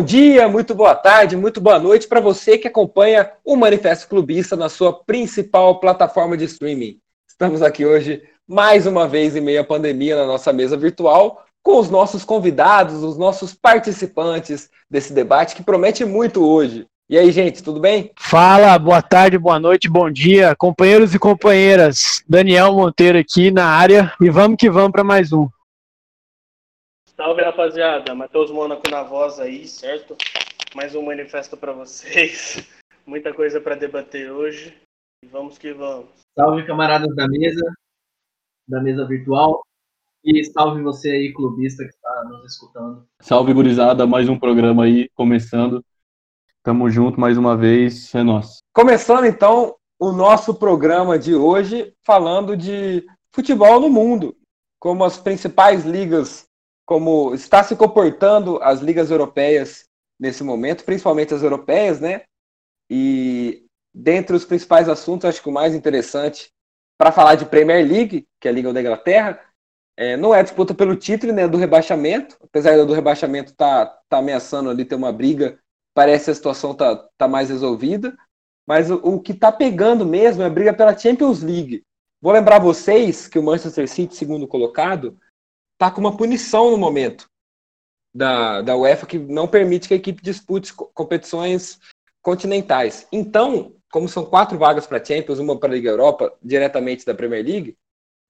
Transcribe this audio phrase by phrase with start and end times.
[0.00, 4.56] Bom dia, muito boa tarde, muito boa noite para você que acompanha o Manifesto Clubista
[4.56, 6.96] na sua principal plataforma de streaming.
[7.28, 11.78] Estamos aqui hoje, mais uma vez, em meio à pandemia, na nossa mesa virtual, com
[11.78, 16.86] os nossos convidados, os nossos participantes desse debate que promete muito hoje.
[17.06, 18.10] E aí, gente, tudo bem?
[18.18, 22.24] Fala, boa tarde, boa noite, bom dia, companheiros e companheiras.
[22.26, 25.46] Daniel Monteiro aqui na área e vamos que vamos para mais um.
[27.20, 28.14] Salve, rapaziada.
[28.14, 30.16] Matheus Mônaco na voz aí, certo?
[30.74, 32.66] Mais um manifesto para vocês.
[33.04, 34.74] Muita coisa para debater hoje.
[35.22, 36.08] E vamos que vamos.
[36.34, 37.74] Salve, camaradas da mesa,
[38.66, 39.60] da mesa virtual.
[40.24, 43.04] E salve você aí, clubista que está nos escutando.
[43.20, 44.06] Salve, gurizada.
[44.06, 45.84] Mais um programa aí começando.
[46.62, 48.60] Tamo junto mais uma vez, é nosso.
[48.72, 54.34] Começando então o nosso programa de hoje, falando de futebol no mundo,
[54.78, 56.48] como as principais ligas,
[56.90, 59.84] como está se comportando as ligas europeias
[60.18, 62.22] nesse momento, principalmente as europeias, né?
[62.90, 66.50] E dentre os principais assuntos, acho que o mais interessante
[66.98, 69.40] para falar de Premier League, que é a Liga da Inglaterra,
[69.96, 74.68] é, não é disputa pelo título, né, do rebaixamento, apesar do rebaixamento tá, tá ameaçando
[74.68, 75.60] ali ter uma briga
[75.94, 78.18] parece que a situação tá, tá mais resolvida.
[78.66, 81.84] Mas o, o que tá pegando mesmo é a briga pela Champions League.
[82.20, 85.16] Vou lembrar vocês que o Manchester City, segundo colocado,
[85.80, 87.26] tá com uma punição no momento
[88.14, 91.78] da, da UEFA que não permite que a equipe dispute competições
[92.20, 93.08] continentais.
[93.10, 97.42] Então, como são quatro vagas para Champions, uma para a Liga Europa, diretamente da Premier
[97.42, 97.78] League,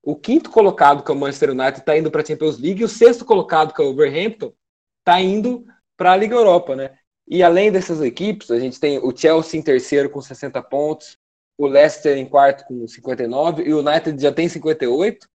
[0.00, 2.84] o quinto colocado, que é o Manchester United, está indo para a Champions League, e
[2.84, 4.52] o sexto colocado, que é o Wolverhampton,
[5.00, 6.96] está indo para a Liga Europa, né?
[7.26, 11.18] E além dessas equipes, a gente tem o Chelsea em terceiro com 60 pontos,
[11.58, 15.28] o Leicester em quarto com 59, e o United já tem 58,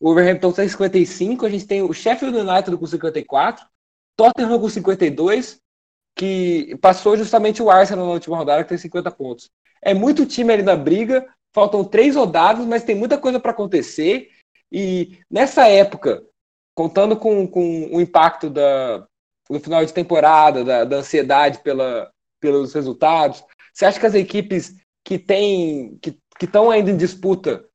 [0.00, 3.66] o Wolverhampton tem 55, a gente tem o Sheffield United com 54,
[4.16, 5.60] Tottenham com 52,
[6.16, 9.50] que passou justamente o Arsenal na última rodada, que tem 50 pontos.
[9.82, 14.30] É muito time ali na briga, faltam três rodadas, mas tem muita coisa para acontecer,
[14.72, 16.24] e nessa época,
[16.74, 19.06] contando com, com o impacto da,
[19.50, 22.10] no final de temporada, da, da ansiedade pela,
[22.40, 23.44] pelos resultados?
[23.74, 24.74] Você acha que as equipes
[25.04, 27.66] que têm que estão ainda em disputa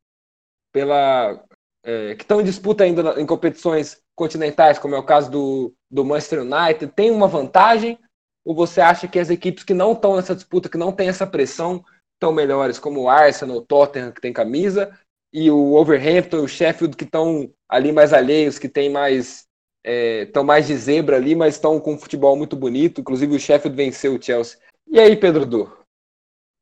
[0.71, 1.43] pela
[1.85, 6.03] é, que estão em disputa ainda em competições continentais, como é o caso do, do
[6.03, 7.99] Manchester United, tem uma vantagem?
[8.43, 11.27] Ou você acha que as equipes que não estão nessa disputa, que não têm essa
[11.27, 11.83] pressão,
[12.15, 14.97] estão melhores, como o Arsenal, o Tottenham, que tem camisa,
[15.31, 19.45] e o Overhampton o Sheffield, que estão ali mais alheios, que tem mais
[19.85, 23.01] estão é, mais de zebra ali, mas estão com um futebol muito bonito.
[23.01, 24.57] Inclusive o Sheffield venceu o Chelsea.
[24.87, 25.63] E aí, Pedro Du?
[25.63, 25.69] O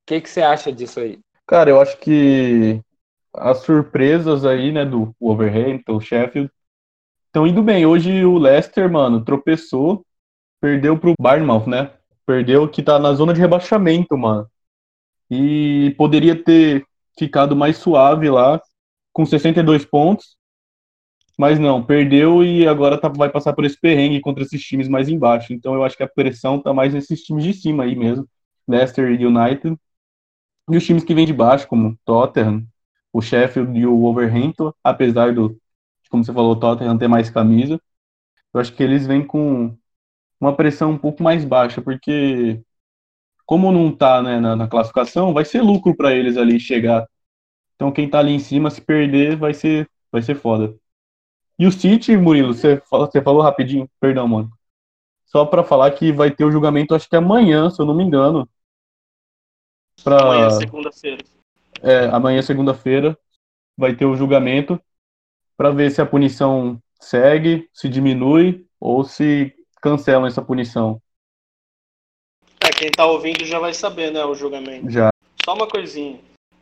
[0.06, 1.20] que, que você acha disso aí?
[1.48, 2.82] Cara, eu acho que
[3.34, 6.52] as surpresas aí, né, do Wolverhampton, Sheffield,
[7.28, 7.86] estão indo bem.
[7.86, 10.06] Hoje o Leicester, mano, tropeçou,
[10.62, 11.92] perdeu pro Bournemouth, né?
[12.26, 14.48] Perdeu que tá na zona de rebaixamento, mano.
[15.30, 16.86] E poderia ter
[17.18, 18.62] ficado mais suave lá,
[19.12, 20.38] com 62 pontos.
[21.38, 25.10] Mas não, perdeu e agora tá, vai passar por esse perrengue contra esses times mais
[25.10, 25.52] embaixo.
[25.54, 28.28] Então eu acho que a pressão tá mais nesses times de cima aí mesmo.
[28.68, 29.76] Leicester e United.
[30.70, 32.66] E os times que vêm de baixo, como Tottenham,
[33.14, 35.56] o Sheffield e o Wolverhampton, apesar do,
[36.10, 37.80] como você falou, o Tottenham ter mais camisa,
[38.54, 39.78] eu acho que eles vêm com
[40.40, 42.62] uma pressão um pouco mais baixa, porque
[43.46, 47.08] como não tá né, na, na classificação, vai ser lucro para eles ali chegar.
[47.76, 50.76] Então quem tá ali em cima, se perder, vai ser, vai ser foda.
[51.58, 54.52] E o City, Murilo, você falou, você falou rapidinho, perdão, mano.
[55.26, 58.04] Só para falar que vai ter o julgamento, acho que amanhã, se eu não me
[58.04, 58.48] engano.
[60.04, 60.20] Pra...
[60.20, 61.33] Amanhã, segunda-feira.
[61.84, 63.18] É, amanhã, segunda-feira,
[63.78, 64.82] vai ter o julgamento
[65.58, 71.02] para ver se a punição segue, se diminui ou se cancelam essa punição.
[72.62, 74.90] É, quem tá ouvindo já vai saber, né, o julgamento.
[74.90, 75.10] Já.
[75.44, 76.20] Só uma coisinha.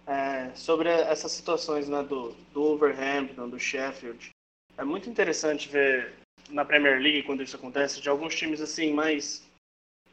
[0.08, 4.32] É, sobre essas situações né, do, do Wolverhampton, do Sheffield,
[4.78, 6.14] é muito interessante ver
[6.50, 9.48] na Premier League quando isso acontece de alguns times assim mais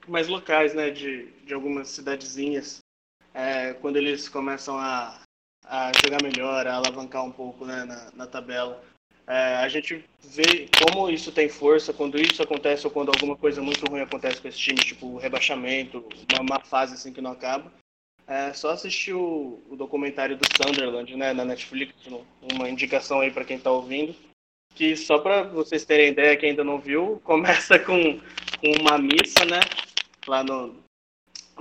[0.06, 2.78] mais locais, né, de, de algumas cidadezinhas,
[3.38, 5.20] é, quando eles começam a,
[5.64, 8.82] a jogar melhor, a alavancar um pouco né, na, na tabela.
[9.28, 13.62] É, a gente vê como isso tem força quando isso acontece ou quando alguma coisa
[13.62, 17.70] muito ruim acontece com esse time, tipo rebaixamento, uma má fase assim que não acaba.
[18.26, 21.94] É, só assistir o, o documentário do Sunderland né, na Netflix,
[22.52, 24.14] uma indicação aí para quem está ouvindo
[24.74, 28.20] que só para vocês terem ideia, que ainda não viu, começa com,
[28.60, 29.58] com uma missa, né?
[30.26, 30.76] Lá no,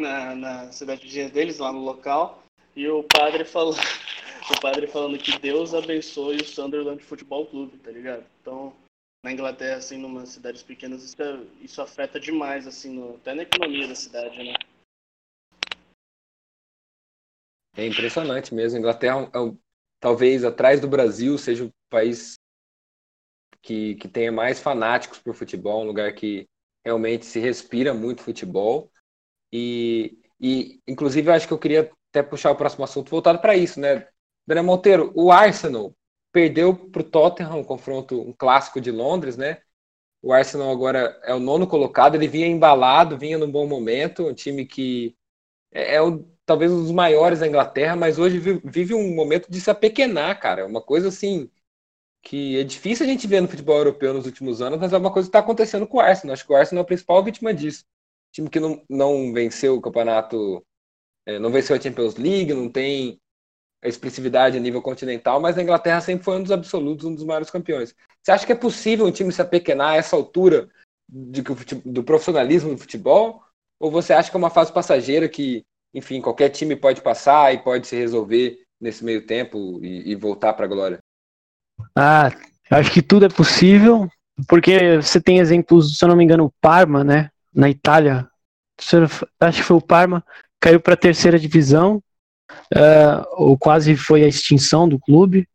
[0.02, 2.44] na, na cidade deles, lá no local,
[2.76, 3.78] e o padre falando,
[4.56, 8.26] o padre falando que Deus abençoe o Sunderland Futebol Clube, tá ligado?
[8.42, 8.74] Então,
[9.24, 13.44] na Inglaterra, assim, numa cidades pequenas, isso, é, isso afeta demais, assim, no, até na
[13.44, 14.54] economia da cidade, né?
[17.76, 18.80] É impressionante mesmo.
[18.80, 19.58] Inglaterra, é um,
[20.00, 22.40] talvez atrás do Brasil, seja o país
[23.62, 26.48] que, que tenha mais fanáticos por futebol, um lugar que
[26.86, 28.90] realmente se respira muito futebol.
[29.52, 33.56] E, e inclusive, eu acho que eu queria até puxar o próximo assunto voltado para
[33.56, 34.08] isso, né?
[34.46, 35.94] Daniel Monteiro, o Arsenal
[36.32, 39.60] perdeu para o Tottenham, um confronto, um clássico de Londres, né?
[40.22, 44.34] O Arsenal agora é o nono colocado, ele vinha embalado, vinha num bom momento, um
[44.34, 45.16] time que
[45.72, 49.62] é, é o, talvez um dos maiores da Inglaterra, mas hoje vive, um momento de
[49.62, 50.62] se apequenar, cara.
[50.62, 51.50] É uma coisa assim
[52.22, 55.12] que é difícil a gente ver no futebol europeu nos últimos anos, mas é uma
[55.12, 56.34] coisa que está acontecendo com o Arsenal.
[56.34, 57.86] Acho que o Arsenal é a principal vítima disso.
[58.32, 60.64] Time que não, não venceu o campeonato,
[61.26, 63.20] é, não venceu a Champions League, não tem
[63.84, 67.24] a expressividade a nível continental, mas a Inglaterra sempre foi um dos absolutos, um dos
[67.24, 67.94] maiores campeões.
[68.24, 70.70] Você acha que é possível um time se apequenar a essa altura
[71.08, 71.42] de,
[71.86, 73.42] do profissionalismo do futebol?
[73.80, 75.64] Ou você acha que é uma fase passageira que,
[75.94, 80.54] enfim, qualquer time pode passar e pode se resolver nesse meio tempo e, e voltar
[80.54, 81.00] para a glória?
[81.96, 82.32] Ah,
[82.72, 84.10] acho que tudo é possível,
[84.48, 88.28] porque você tem exemplos, se eu não me engano, o Parma, né, na Itália,
[89.40, 90.24] acho que foi o Parma,
[90.60, 92.02] caiu para a terceira divisão,
[92.76, 95.48] uh, ou quase foi a extinção do clube,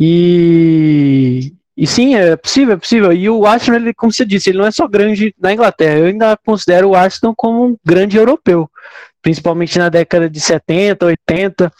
[0.00, 3.12] e, e sim, é possível, é possível.
[3.12, 5.98] E o Arsenal, ele, como você disse, ele não é só grande na Inglaterra.
[5.98, 8.70] Eu ainda considero o Arsenal como um grande europeu,
[9.22, 11.72] principalmente na década de 70, 80.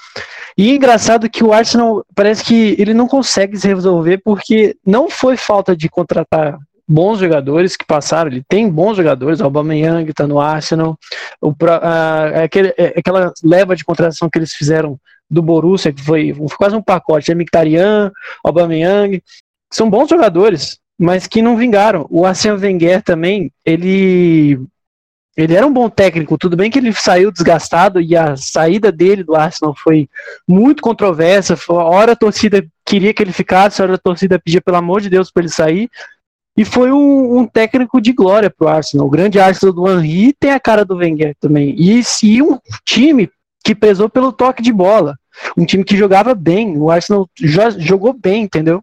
[0.57, 5.09] E é engraçado que o Arsenal parece que ele não consegue se resolver porque não
[5.09, 6.59] foi falta de contratar
[6.89, 10.99] bons jogadores que passaram, ele tem bons jogadores, o Aubameyang está no Arsenal,
[11.41, 14.99] o, a, aquele, é, aquela leva de contratação que eles fizeram
[15.31, 18.11] do Borussia, que foi, foi quase um pacote, é Mkhitaryan,
[18.43, 19.23] Aubameyang,
[19.71, 22.07] são bons jogadores, mas que não vingaram.
[22.11, 24.59] O Arsene Wenger também, ele
[25.37, 29.23] ele era um bom técnico, tudo bem que ele saiu desgastado e a saída dele
[29.23, 30.09] do Arsenal foi
[30.49, 31.57] muito controversa.
[31.57, 35.09] Foi, hora a torcida queria que ele ficasse, hora a torcida pedia pelo amor de
[35.09, 35.89] Deus para ele sair.
[36.59, 39.07] E foi um, um técnico de glória para o Arsenal.
[39.07, 41.75] O grande Arsenal do Henry tem a cara do Wenger também.
[41.79, 43.31] E, e um time
[43.65, 45.17] que pesou pelo toque de bola.
[45.57, 46.77] Um time que jogava bem.
[46.77, 47.31] O Arsenal
[47.79, 48.83] jogou bem, entendeu?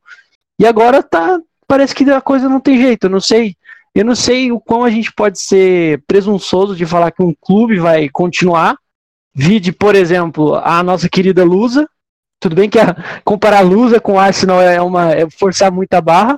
[0.57, 1.37] E agora tá.
[1.67, 3.07] Parece que a coisa não tem jeito.
[3.07, 3.55] Eu não sei
[3.95, 7.79] eu não sei o quão a gente pode ser presunçoso de falar que um clube
[7.79, 8.77] vai continuar.
[9.33, 11.87] Vide, por exemplo, a nossa querida Lusa.
[12.37, 12.93] Tudo bem que a,
[13.23, 16.37] comparar a Lusa com o Arsenal é, uma, é forçar muita barra,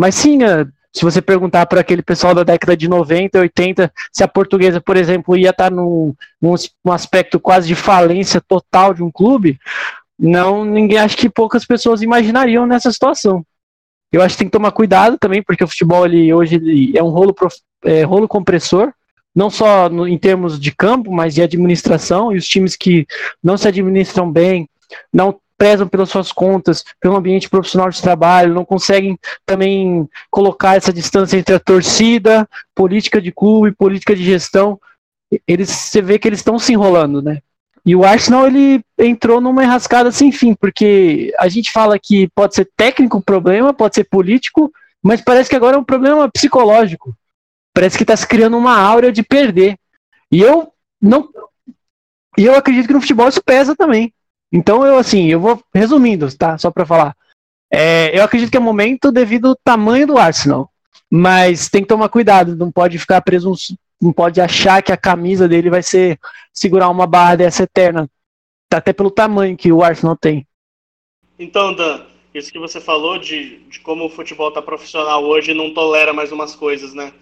[0.00, 4.24] mas sim, é, se você perguntar para aquele pessoal da década de 90, 80, se
[4.24, 8.94] a portuguesa, por exemplo, ia estar tá num, num, num aspecto quase de falência total
[8.94, 9.58] de um clube,
[10.18, 13.44] não, ninguém acho que poucas pessoas imaginariam nessa situação.
[14.10, 17.02] Eu acho que tem que tomar cuidado também, porque o futebol ele, hoje ele é
[17.02, 17.36] um rolo,
[17.84, 18.90] é, rolo compressor,
[19.34, 23.06] não só no, em termos de campo, mas de administração, e os times que
[23.42, 24.66] não se administram bem,
[25.12, 30.90] não prezam pelas suas contas, pelo ambiente profissional de trabalho, não conseguem também colocar essa
[30.90, 34.80] distância entre a torcida, política de clube, política de gestão.
[35.46, 37.40] Eles, você vê que eles estão se enrolando, né?
[37.84, 42.54] E o Arsenal ele entrou numa enrascada sem fim, porque a gente fala que pode
[42.54, 47.14] ser técnico o problema, pode ser político, mas parece que agora é um problema psicológico.
[47.74, 49.76] Parece que está se criando uma áurea de perder.
[50.32, 51.28] E eu não.
[52.38, 54.10] E eu acredito que no futebol isso pesa também.
[54.52, 56.58] Então eu assim, eu vou resumindo, tá?
[56.58, 57.16] Só para falar.
[57.72, 60.70] É, eu acredito que é momento devido ao tamanho do Arsenal.
[61.10, 63.52] Mas tem que tomar cuidado, não pode ficar preso
[64.00, 66.18] não pode achar que a camisa dele vai ser
[66.54, 68.08] segurar uma barra dessa eterna.
[68.68, 70.46] Tá até pelo tamanho que o Arsenal tem.
[71.38, 75.74] Então, Dan, isso que você falou de, de como o futebol tá profissional hoje não
[75.74, 77.12] tolera mais umas coisas, né?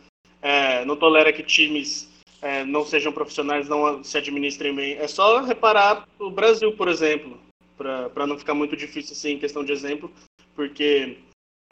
[0.41, 2.09] É, não tolera que times
[2.41, 4.95] é, não sejam profissionais, não se administrem bem.
[4.95, 7.39] É só reparar o Brasil, por exemplo,
[7.77, 10.13] para não ficar muito difícil assim em questão de exemplo,
[10.55, 11.19] porque,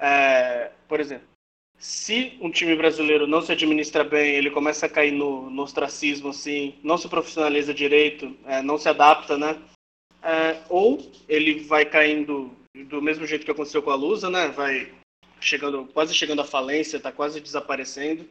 [0.01, 1.27] é, por exemplo,
[1.79, 6.31] se um time brasileiro não se administra bem, ele começa a cair no, no ostracismo,
[6.31, 9.61] assim, não se profissionaliza direito, é, não se adapta, né?
[10.23, 12.51] É, ou ele vai caindo
[12.89, 14.49] do mesmo jeito que aconteceu com a Lusa, né?
[14.49, 14.93] Vai
[15.41, 18.29] chegando, quase chegando à falência, está quase desaparecendo.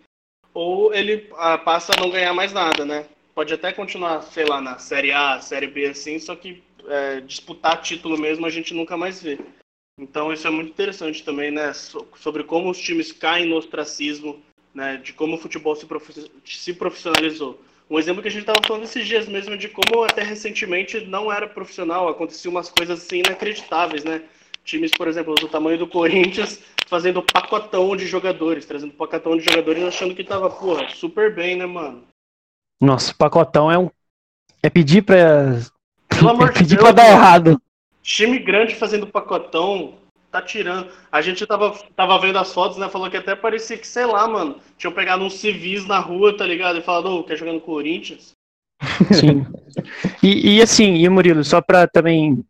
[0.56, 3.06] Ou ele ah, passa a não ganhar mais nada, né?
[3.36, 7.82] Pode até continuar, sei lá, na Série A, Série B, assim, só que é, disputar
[7.82, 9.38] título mesmo a gente nunca mais vê.
[10.00, 11.74] Então isso é muito interessante também, né?
[11.74, 14.42] Sobre como os times caem no ostracismo,
[14.74, 14.96] né?
[14.96, 15.86] De como o futebol se,
[16.46, 17.60] se profissionalizou.
[17.90, 21.30] Um exemplo que a gente estava falando esses dias mesmo de como até recentemente não
[21.30, 24.24] era profissional, aconteciam umas coisas assim inacreditáveis, né?
[24.66, 29.84] Times, por exemplo, do tamanho do Corinthians, fazendo pacotão de jogadores, trazendo pacotão de jogadores,
[29.84, 32.04] achando que tava, porra, super bem, né, mano?
[32.82, 33.90] Nossa, pacotão é um.
[34.62, 35.62] É pedir pra.
[36.10, 37.62] Pelo amor é de pedir Deus, pra dar errado.
[38.02, 39.94] Time grande fazendo pacotão,
[40.32, 40.92] tá tirando.
[41.12, 42.90] A gente tava, tava vendo as fotos, né?
[42.90, 46.46] Falou que até parecia que, sei lá, mano, tinham pegado uns civis na rua, tá
[46.46, 46.80] ligado?
[46.80, 48.32] E falado, ô, quer jogar no Corinthians?
[49.14, 49.46] Sim.
[50.24, 52.44] E, e assim, e Murilo, só pra também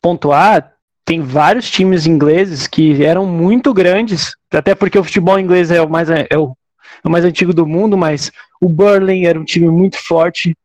[0.00, 0.76] pontuar,
[1.10, 5.90] tem vários times ingleses que eram muito grandes, até porque o futebol inglês é o
[5.90, 6.56] mais, é o,
[7.02, 10.56] é o mais antigo do mundo, mas o Burnley era um time muito forte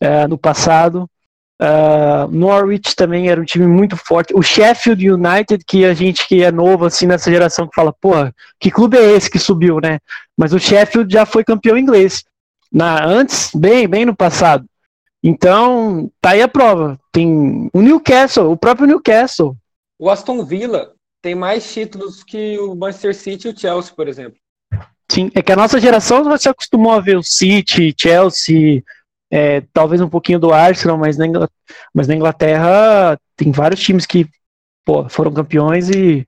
[0.00, 1.06] eh, no passado.
[1.60, 4.32] Ah, Norwich também era um time muito forte.
[4.34, 8.34] O Sheffield United, que a gente que é novo assim nessa geração que fala, porra,
[8.58, 9.98] que clube é esse que subiu, né?
[10.34, 12.24] Mas o Sheffield já foi campeão inglês.
[12.72, 14.64] Na, antes, bem, bem no passado.
[15.22, 16.98] Então, tá aí a prova.
[17.12, 19.54] Tem o Newcastle, o próprio Newcastle.
[20.00, 24.40] O Aston Villa tem mais títulos que o Manchester City e o Chelsea, por exemplo.
[25.12, 28.82] Sim, é que a nossa geração já se acostumou a ver o City, Chelsea,
[29.30, 31.48] é, talvez um pouquinho do Arsenal, mas na, Ingl-
[31.92, 34.26] mas na Inglaterra tem vários times que
[34.86, 36.26] pô, foram campeões e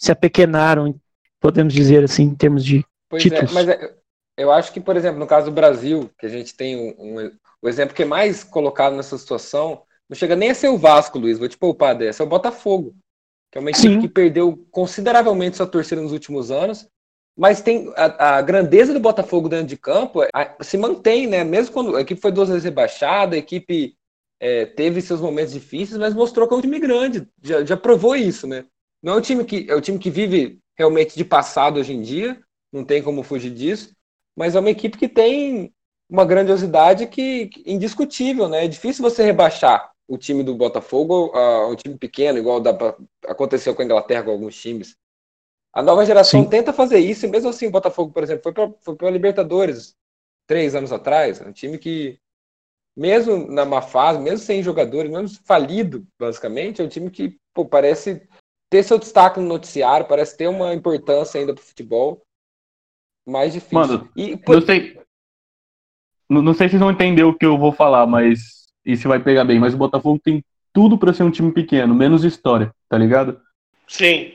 [0.00, 0.92] se apequenaram,
[1.40, 2.84] podemos dizer assim, em termos de.
[3.08, 3.52] Pois Títulos.
[3.52, 3.94] é, mas é-
[4.36, 7.32] eu acho que, por exemplo, no caso do Brasil, que a gente tem um, um-
[7.62, 11.18] o exemplo que é mais colocado nessa situação, não chega nem a ser o Vasco,
[11.18, 12.94] Luiz, vou te poupar dessa, é o Botafogo,
[13.50, 13.98] que é uma equipe Sim.
[13.98, 16.88] que perdeu consideravelmente sua torcida nos últimos anos,
[17.36, 21.44] mas tem a, a grandeza do Botafogo dentro de campo a- se mantém, né?
[21.44, 23.96] Mesmo quando a equipe foi duas vezes rebaixada, a equipe
[24.40, 28.16] é, teve seus momentos difíceis, mas mostrou que é um time grande, já, já provou
[28.16, 28.64] isso, né?
[29.02, 32.02] Não é um time que é um time que vive realmente de passado hoje em
[32.02, 32.40] dia,
[32.72, 33.94] não tem como fugir disso,
[34.36, 35.72] mas é uma equipe que tem
[36.08, 38.64] uma grandiosidade que, que- indiscutível, né?
[38.64, 42.96] É difícil você rebaixar o time do Botafogo a um time pequeno, igual pra,
[43.26, 44.96] aconteceu com a Inglaterra com alguns times.
[45.72, 46.48] A nova geração Sim.
[46.48, 49.94] tenta fazer isso, e mesmo assim o Botafogo, por exemplo, foi para foi pra Libertadores
[50.46, 52.18] três anos atrás, um time que,
[52.96, 57.66] mesmo na má fase, mesmo sem jogadores, mesmo falido, basicamente, é um time que pô,
[57.66, 58.26] parece
[58.70, 62.22] ter seu destaque no noticiário, parece ter uma importância ainda para o futebol
[63.26, 63.78] mais difícil.
[63.78, 64.98] Mano, e, pô, Não sei.
[66.30, 68.57] Não, não sei se vocês vão entender o que eu vou falar, mas.
[68.88, 70.42] E se vai pegar bem, mas o Botafogo tem
[70.72, 73.38] tudo pra ser um time pequeno, menos história, tá ligado?
[73.86, 74.32] Sim.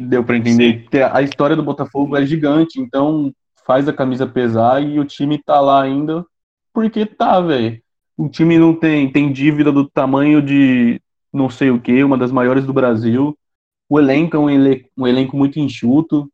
[0.00, 0.88] Deu pra entender?
[0.90, 3.32] Que A história do Botafogo é gigante, então
[3.64, 6.26] faz a camisa pesar e o time tá lá ainda
[6.74, 7.80] porque tá, velho.
[8.16, 11.00] O time não tem, tem dívida do tamanho de
[11.32, 13.38] não sei o que, uma das maiores do Brasil.
[13.88, 16.28] O elenco é um, ele- um elenco muito enxuto,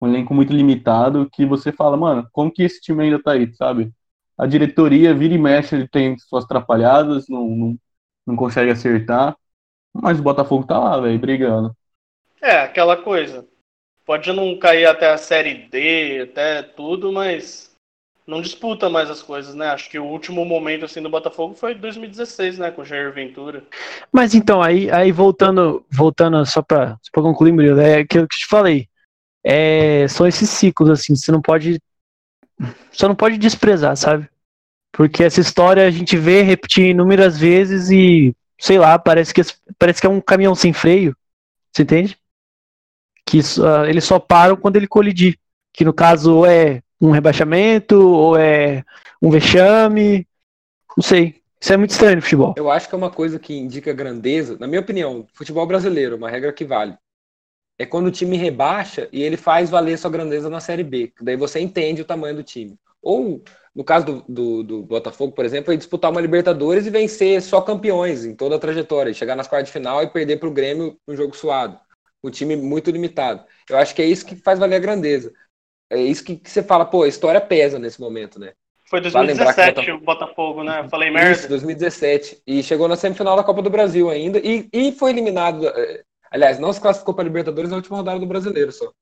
[0.00, 3.54] um elenco muito limitado, que você fala, mano, como que esse time ainda tá aí,
[3.54, 3.92] sabe?
[4.38, 7.78] A diretoria vira e mexe, ele tem suas atrapalhadas, não, não,
[8.26, 9.36] não consegue acertar,
[9.92, 11.76] mas o Botafogo tá lá, velho, brigando.
[12.40, 13.46] É, aquela coisa.
[14.06, 17.68] Pode não cair até a série D, até tudo, mas
[18.28, 19.68] não disputa mais as coisas, né?
[19.68, 23.64] Acho que o último momento assim do Botafogo foi 2016, né, com o Jair Ventura.
[24.12, 28.46] Mas então, aí, aí voltando, voltando só para concluir, Murilo, é aquilo que eu te
[28.46, 28.86] falei.
[29.42, 31.80] É, são esses ciclos, assim, você não pode.
[32.92, 34.28] Só não pode desprezar, sabe?
[34.92, 39.42] Porque essa história a gente vê repetir inúmeras vezes e, sei lá, parece que,
[39.78, 41.16] parece que é um caminhão sem freio.
[41.72, 42.18] Você entende?
[43.26, 45.38] Que só- eles só param quando ele colidir.
[45.72, 48.82] Que no caso é um rebaixamento, ou é
[49.22, 50.26] um vexame.
[50.96, 51.36] Não sei.
[51.60, 52.54] Isso é muito estranho no futebol.
[52.56, 56.30] Eu acho que é uma coisa que indica grandeza, na minha opinião, futebol brasileiro, uma
[56.30, 56.96] regra que vale.
[57.78, 61.12] É quando o time rebaixa e ele faz valer sua grandeza na Série B.
[61.20, 62.76] Daí você entende o tamanho do time.
[63.00, 63.42] Ou,
[63.74, 67.60] no caso do, do, do Botafogo, por exemplo, é disputar uma Libertadores e vencer só
[67.60, 69.14] campeões em toda a trajetória.
[69.14, 71.78] Chegar nas quartas de final e perder para o Grêmio no jogo suado.
[72.22, 73.44] Um time muito limitado.
[73.70, 75.32] Eu acho que é isso que faz valer a grandeza.
[75.90, 78.52] É isso que, que você fala, pô, a história pesa nesse momento, né?
[78.90, 80.80] Foi Vale lembrar que 2017 o Botafogo, né?
[80.80, 81.32] Eu Falei merda.
[81.32, 82.42] Isso, 2017.
[82.46, 84.38] E chegou na semifinal da Copa do Brasil ainda.
[84.38, 85.66] E, e foi eliminado.
[86.30, 88.92] Aliás, não se classificou para a Libertadores na última rodada do brasileiro só.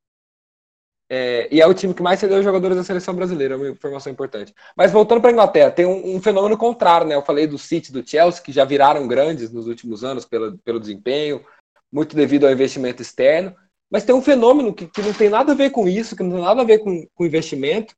[1.08, 4.12] É, e é o time que mais cedeu jogadores da seleção brasileira, é uma informação
[4.12, 4.52] importante.
[4.76, 7.14] Mas voltando para a Inglaterra, tem um, um fenômeno contrário, né?
[7.14, 10.80] Eu falei do City, do Chelsea, que já viraram grandes nos últimos anos pela, pelo
[10.80, 11.44] desempenho,
[11.92, 13.54] muito devido ao investimento externo.
[13.88, 16.32] Mas tem um fenômeno que, que não tem nada a ver com isso, que não
[16.32, 17.94] tem nada a ver com, com investimento,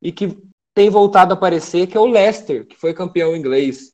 [0.00, 0.38] e que
[0.74, 3.92] tem voltado a aparecer, que é o Leicester, que foi campeão inglês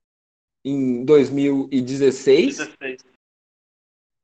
[0.65, 3.18] em 2016 16.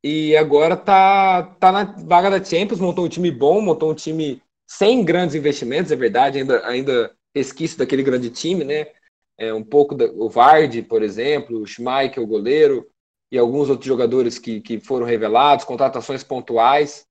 [0.06, 4.42] E agora tá, tá na vaga da Champions, montou um time bom, montou um time
[4.66, 8.88] sem grandes investimentos, é verdade, ainda, ainda resquício daquele grande time, né?
[9.38, 12.87] É, um pouco da, o Vardy, por exemplo, o Schmeichel, o goleiro,
[13.32, 17.06] e alguns outros jogadores que, que foram revelados, contratações pontuais.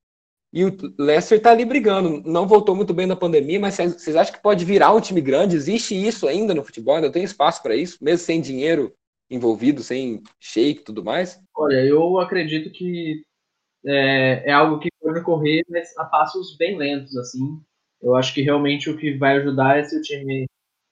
[0.53, 2.21] E o Leicester está ali brigando.
[2.23, 5.55] Não voltou muito bem na pandemia, mas vocês acham que pode virar um time grande?
[5.55, 6.97] Existe isso ainda no futebol?
[6.97, 8.93] Ainda tem espaço para isso, mesmo sem dinheiro
[9.31, 11.42] envolvido, sem shake e tudo mais?
[11.55, 13.23] Olha, eu acredito que
[13.85, 17.61] é, é, algo que pode ocorrer, mas a passos bem lentos, assim.
[18.01, 20.45] Eu acho que realmente o que vai ajudar é se o time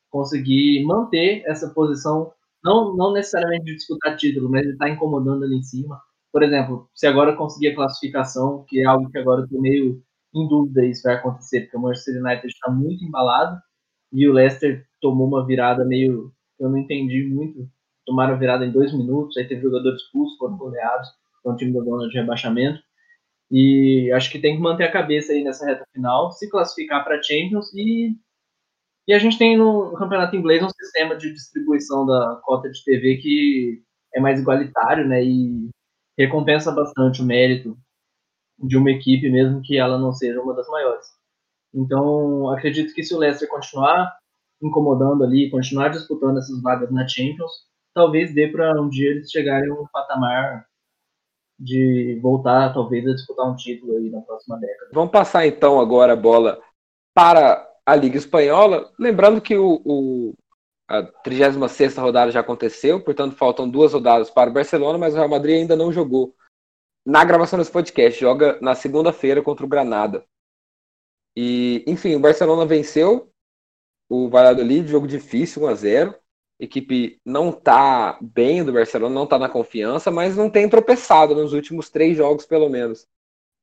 [0.10, 5.58] conseguir manter essa posição, não, não necessariamente de disputar título, mas de estar incomodando ali
[5.58, 6.02] em cima
[6.32, 10.02] por exemplo, se agora conseguir a classificação, que é algo que agora eu estou meio
[10.34, 13.62] em dúvida isso vai acontecer, porque o Manchester United está muito embalado
[14.14, 16.34] e o Leicester tomou uma virada meio.
[16.58, 17.70] Eu não entendi muito.
[18.12, 21.08] Tomaram virada em dois minutos, aí teve jogadores expulsos, foram goleados,
[21.42, 22.84] foi um time da zona de rebaixamento.
[23.50, 27.24] E acho que tem que manter a cabeça aí nessa reta final, se classificar para
[27.24, 28.14] Champions e.
[29.08, 33.16] E a gente tem no campeonato inglês um sistema de distribuição da cota de TV
[33.18, 33.82] que
[34.14, 35.24] é mais igualitário, né?
[35.24, 35.70] E
[36.20, 37.78] recompensa bastante o mérito
[38.60, 41.08] de uma equipe, mesmo que ela não seja uma das maiores.
[41.74, 44.14] Então, acredito que se o Leicester continuar
[44.62, 49.70] incomodando ali, continuar disputando essas vagas na Champions, talvez dê para um dia eles chegarem
[49.70, 50.66] a um patamar
[51.60, 54.90] de voltar, talvez, a disputar um título aí na próxima década.
[54.94, 56.60] Vamos passar então agora a bola
[57.14, 58.92] para a Liga Espanhola.
[58.98, 60.34] Lembrando que o, o
[60.92, 65.30] a 36 rodada já aconteceu, portanto faltam duas rodadas para o Barcelona, mas o Real
[65.30, 66.36] Madrid ainda não jogou.
[67.06, 70.26] Na gravação desse podcast, joga na segunda-feira contra o Granada.
[71.36, 73.32] E, enfim, o Barcelona venceu
[74.10, 76.16] o Valladolid, jogo difícil, 1 a 0
[76.62, 81.54] equipe não está bem do Barcelona, não está na confiança, mas não tem tropeçado nos
[81.54, 83.08] últimos três jogos, pelo menos.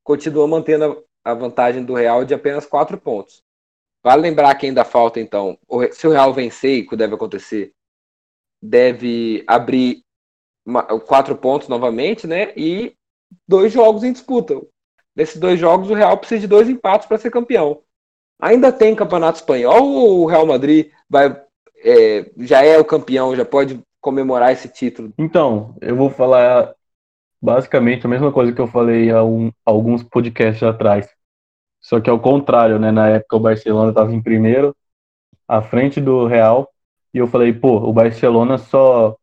[0.03, 3.41] Continua mantendo a vantagem do Real de apenas quatro pontos.
[4.03, 5.57] Vale lembrar que ainda falta, então,
[5.91, 7.73] se o Real vencer, que deve acontecer,
[8.61, 10.03] deve abrir
[11.07, 12.53] quatro pontos novamente, né?
[12.55, 12.95] E
[13.47, 14.61] dois jogos em disputa.
[15.15, 17.81] Nesses dois jogos, o Real precisa de dois empates para ser campeão.
[18.41, 21.29] Ainda tem campeonato espanhol ou o Real Madrid vai,
[21.83, 25.13] é, já é o campeão, já pode comemorar esse título?
[25.17, 26.73] Então, eu vou falar
[27.41, 31.09] basicamente a mesma coisa que eu falei há um, alguns podcasts atrás.
[31.81, 32.91] Só que ao contrário, né?
[32.91, 34.75] Na época o Barcelona estava em primeiro,
[35.47, 36.69] à frente do Real,
[37.13, 39.15] e eu falei, pô, o Barcelona só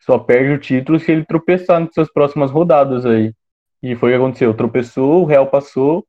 [0.00, 3.34] só perde o título se ele tropeçar nessas próximas rodadas aí.
[3.82, 6.06] E foi o que aconteceu, tropeçou, o Real passou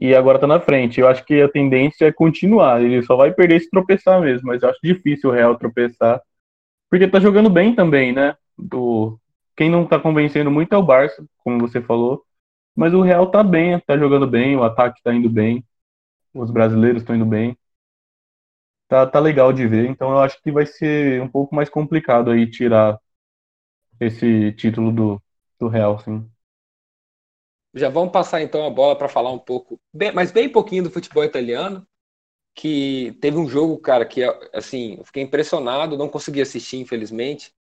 [0.00, 1.00] e agora tá na frente.
[1.00, 4.62] Eu acho que a tendência é continuar, ele só vai perder se tropeçar mesmo, mas
[4.62, 6.20] eu acho difícil o Real tropeçar,
[6.90, 8.36] porque tá jogando bem também, né?
[8.58, 9.18] Do
[9.56, 12.22] quem não tá convencendo muito é o Barça, como você falou.
[12.76, 15.64] Mas o Real tá bem, tá jogando bem, o ataque tá indo bem,
[16.34, 17.56] os brasileiros estão indo bem.
[18.88, 22.30] Tá, tá legal de ver, então eu acho que vai ser um pouco mais complicado
[22.30, 22.98] aí tirar
[24.00, 25.22] esse título do,
[25.58, 26.28] do Real, sim.
[27.74, 30.90] Já vamos passar então a bola para falar um pouco, bem, mas bem pouquinho do
[30.90, 31.86] futebol italiano,
[32.54, 37.52] que teve um jogo, cara, que assim, eu fiquei impressionado, não consegui assistir, infelizmente,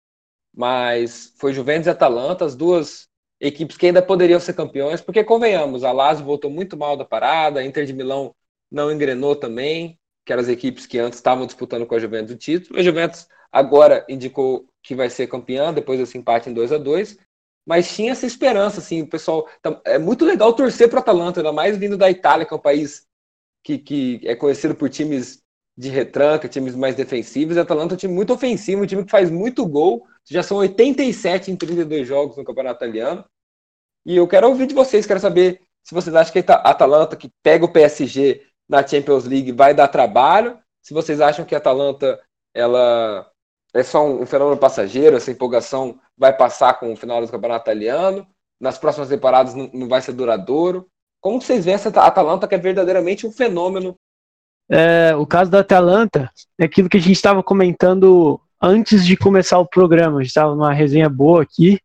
[0.55, 3.09] mas foi Juventus e Atalanta, as duas
[3.41, 7.61] equipes que ainda poderiam ser campeões, porque convenhamos, a Lazio voltou muito mal da parada,
[7.61, 8.35] a Inter de Milão
[8.71, 12.39] não engrenou também, que eram as equipes que antes estavam disputando com a Juventus o
[12.39, 12.79] título.
[12.79, 17.19] A Juventus agora indicou que vai ser campeã depois desse empate em 2 a 2
[17.67, 19.49] mas tinha essa esperança, assim, o pessoal.
[19.61, 22.57] Tá, é muito legal torcer para o Atalanta, ainda mais vindo da Itália, que é
[22.57, 23.07] um país
[23.63, 25.43] que, que é conhecido por times
[25.77, 27.57] de retranca, times mais defensivos.
[27.57, 30.07] A Atalanta é um time muito ofensivo, um time que faz muito gol.
[30.29, 33.25] Já são 87 em 32 jogos no Campeonato Italiano.
[34.05, 37.31] E eu quero ouvir de vocês, quero saber se vocês acham que a Atalanta, que
[37.43, 42.21] pega o PSG na Champions League, vai dar trabalho, se vocês acham que a Atalanta
[42.55, 43.31] ela
[43.75, 48.27] é só um, fenômeno passageiro, essa empolgação vai passar com o final do campeonato italiano,
[48.61, 50.87] nas próximas temporadas não, não vai ser duradouro.
[51.21, 53.97] Como vocês veem essa Atalanta que é verdadeiramente um fenômeno?
[54.71, 59.59] É, o caso da Atalanta é aquilo que a gente estava comentando antes de começar
[59.59, 60.19] o programa.
[60.19, 61.81] A gente estava numa resenha boa aqui,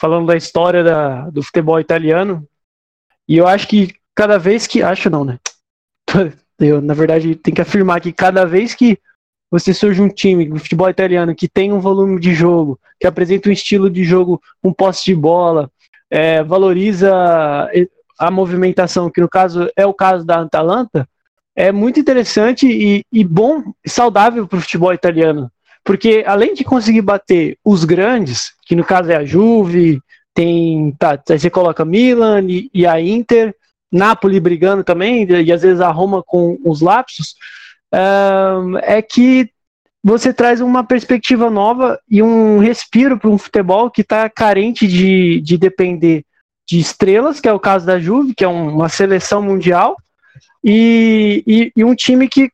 [0.00, 2.46] falando da história da, do futebol italiano.
[3.28, 4.82] E eu acho que cada vez que.
[4.82, 5.38] Acho não, né?
[6.58, 8.98] Eu, na verdade, tem que afirmar que cada vez que
[9.50, 13.48] você surge um time do futebol italiano que tem um volume de jogo, que apresenta
[13.48, 15.70] um estilo de jogo, um posse de bola,
[16.10, 17.12] é, valoriza
[18.18, 21.08] a movimentação, que no caso é o caso da Atalanta,
[21.54, 25.50] é muito interessante e, e bom saudável para o futebol italiano.
[25.82, 30.00] Porque além de conseguir bater os grandes, que no caso é a Juve,
[30.34, 30.92] tem.
[30.98, 33.54] Tá, você coloca Milan e, e a Inter,
[33.90, 37.36] Napoli brigando também, e às vezes a Roma com os lapsos,
[38.82, 39.50] é que
[40.02, 45.40] você traz uma perspectiva nova e um respiro para um futebol que está carente de,
[45.40, 46.24] de depender
[46.68, 49.96] de estrelas, que é o caso da Juve, que é uma seleção mundial,
[50.62, 52.50] e, e, e um time que,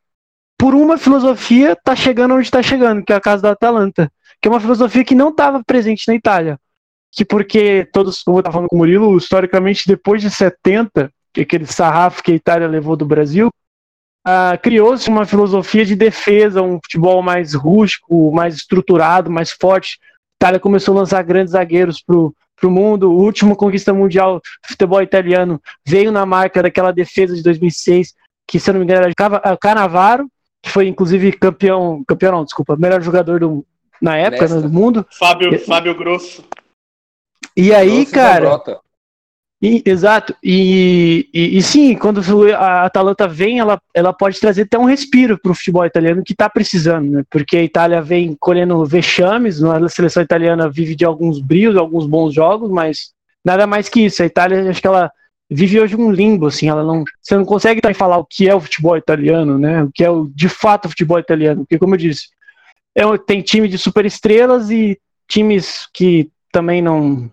[0.59, 4.49] por uma filosofia, está chegando onde está chegando, que é o caso da Atalanta, que
[4.49, 6.59] é uma filosofia que não estava presente na Itália.
[7.11, 11.43] Que porque todos, como eu estava falando com o Murilo, historicamente, depois de 70, que
[11.43, 13.51] aquele sarrafo que a Itália levou do Brasil,
[14.27, 19.99] Uh, criou-se uma filosofia de defesa, um futebol mais rústico, mais estruturado, mais forte.
[20.01, 23.11] A Itália começou a lançar grandes zagueiros para o mundo.
[23.11, 28.15] O último conquista mundial do futebol italiano veio na marca daquela defesa de 2006,
[28.47, 30.29] que se eu não me engano era Canavaro,
[30.63, 33.67] que foi inclusive campeão, campeão não, desculpa, melhor jogador do,
[34.01, 35.05] na época né, do mundo.
[35.11, 36.45] Fábio, Fábio Grosso.
[37.57, 38.61] E aí, Grosso cara,
[39.63, 40.35] e, exato.
[40.43, 42.21] E, e, e, sim, quando
[42.53, 46.33] a Atalanta vem, ela, ela pode trazer até um respiro para o futebol italiano que
[46.33, 47.23] está precisando, né?
[47.31, 52.35] Porque a Itália vem colhendo vexames, a seleção italiana vive de alguns brios, alguns bons
[52.35, 53.13] jogos, mas
[53.45, 54.21] nada mais que isso.
[54.21, 55.13] A Itália, acho que ela
[55.49, 58.61] vive hoje um limbo, assim, ela não, você não consegue falar o que é o
[58.61, 59.85] futebol italiano, né?
[59.85, 62.29] O que é o, de fato o futebol italiano, porque como eu disse,
[62.97, 64.99] é, tem time de superestrelas e
[65.29, 67.31] times que também não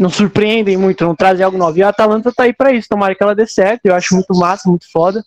[0.00, 1.78] não surpreendem muito, não trazem algo novo.
[1.78, 3.86] E a Atalanta tá aí para isso, tomara que ela dê certo.
[3.86, 5.24] Eu acho muito massa, muito foda.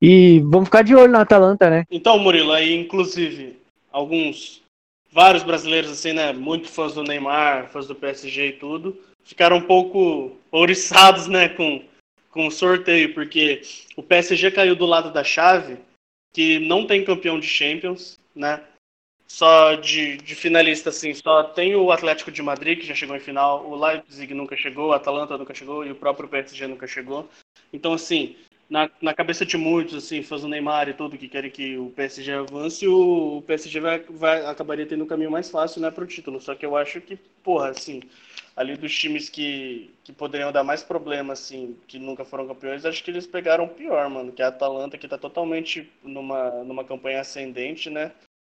[0.00, 1.84] E vamos ficar de olho na Atalanta, né?
[1.90, 3.58] Então, Murilo, aí inclusive
[3.90, 4.62] alguns
[5.10, 9.62] vários brasileiros assim, né, muito fãs do Neymar, fãs do PSG e tudo, ficaram um
[9.62, 11.82] pouco ouriçados, né, com
[12.32, 13.60] com o sorteio, porque
[13.94, 15.76] o PSG caiu do lado da chave,
[16.32, 18.60] que não tem campeão de Champions, né?
[19.32, 23.20] Só de, de, finalista, assim, só tem o Atlético de Madrid, que já chegou em
[23.20, 27.26] final, o Leipzig nunca chegou, o Atalanta nunca chegou e o próprio PSG nunca chegou.
[27.72, 28.36] Então, assim,
[28.68, 31.88] na, na cabeça de muitos, assim, fãs do Neymar e tudo, que querem que o
[31.96, 36.06] PSG avance, o, o PSG vai, vai, acabaria tendo um caminho mais fácil, né, pro
[36.06, 36.38] título.
[36.38, 38.02] Só que eu acho que, porra, assim,
[38.54, 43.02] ali dos times que, que poderiam dar mais problema, assim, que nunca foram campeões, acho
[43.02, 47.88] que eles pegaram pior, mano, que a Atalanta, que tá totalmente numa, numa campanha ascendente,
[47.88, 48.12] né,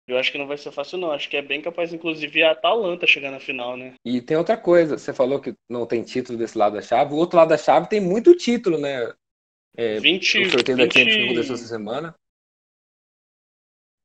[0.08, 1.12] eu acho que não vai ser fácil, não.
[1.12, 3.92] Acho que é bem capaz, inclusive, a Atalanta chegar na final, né?
[4.02, 4.96] E tem outra coisa.
[4.96, 7.12] Você falou que não tem título desse lado da chave.
[7.12, 9.12] O outro lado da chave tem muito título, né?
[9.76, 10.86] É, 20, o sorteio 20...
[10.86, 12.14] da Champions que aconteceu essa semana.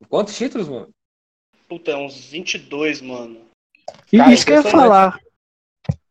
[0.08, 0.90] Quantos títulos, mano?
[1.66, 3.40] Puta, é uns 22, mano.
[4.12, 5.18] E Cara, isso que eu ia falar.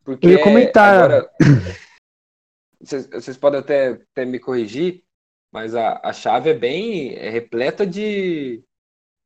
[0.04, 0.96] Porque eu ia comentar.
[0.96, 1.32] Agora,
[2.82, 5.04] vocês, vocês podem até, até me corrigir,
[5.52, 8.64] mas a, a chave é bem é repleta de,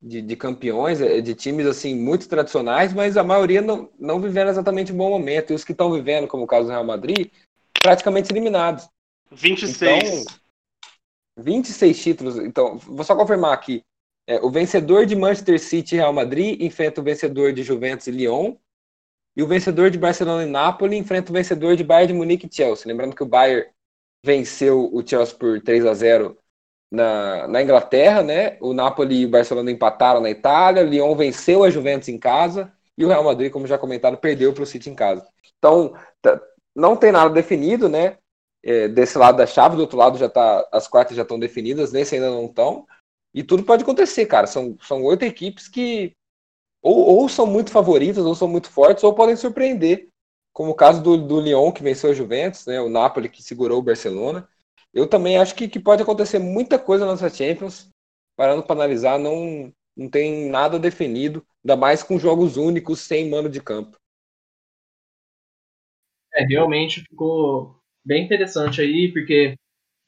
[0.02, 4.50] de, de, campeões, é, de times assim muito tradicionais, mas a maioria não, não vivendo
[4.50, 5.52] exatamente um bom momento.
[5.52, 7.32] E os que estão vivendo, como o caso do Real Madrid,
[7.82, 8.88] praticamente eliminados.
[9.32, 10.22] 26.
[10.22, 10.36] Então,
[11.38, 12.38] 26 títulos.
[12.38, 13.84] Então, vou só confirmar aqui.
[14.28, 18.12] É, o vencedor de Manchester City e Real Madrid enfrenta o vencedor de Juventus e
[18.12, 18.56] Lyon.
[19.36, 22.54] E o vencedor de Barcelona e Napoli enfrenta o vencedor de Bayern de Munique e
[22.54, 22.88] Chelsea.
[22.88, 23.70] Lembrando que o Bayern
[24.26, 26.38] venceu o Chelsea por 3 a 0
[26.92, 28.58] na, na Inglaterra, né?
[28.62, 32.72] O Napoli e o Barcelona empataram na Itália, o Lyon venceu a Juventus em casa
[32.98, 35.26] e o Real Madrid, como já comentado, perdeu para o City em casa.
[35.58, 35.94] Então,
[36.76, 38.18] não tem nada definido, né?
[38.64, 41.92] É, desse lado da chave, do outro lado já tá, as quartas já estão definidas,
[41.92, 42.88] nesse ainda não estão.
[43.34, 44.48] E tudo pode acontecer, cara.
[44.48, 46.16] São, são oito equipes que
[46.82, 50.10] ou, ou são muito favoritas, ou são muito fortes, ou podem surpreender.
[50.54, 52.82] Como o caso do, do Lyon, que venceu a Juventus, né?
[52.82, 54.48] O Napoli, que segurou o Barcelona.
[54.94, 57.90] Eu também acho que, que pode acontecer muita coisa nessa Champions.
[58.36, 63.50] Parando para analisar, não, não tem nada definido, ainda mais com jogos únicos sem mano
[63.50, 63.98] de campo.
[66.36, 69.56] É, realmente ficou bem interessante aí, porque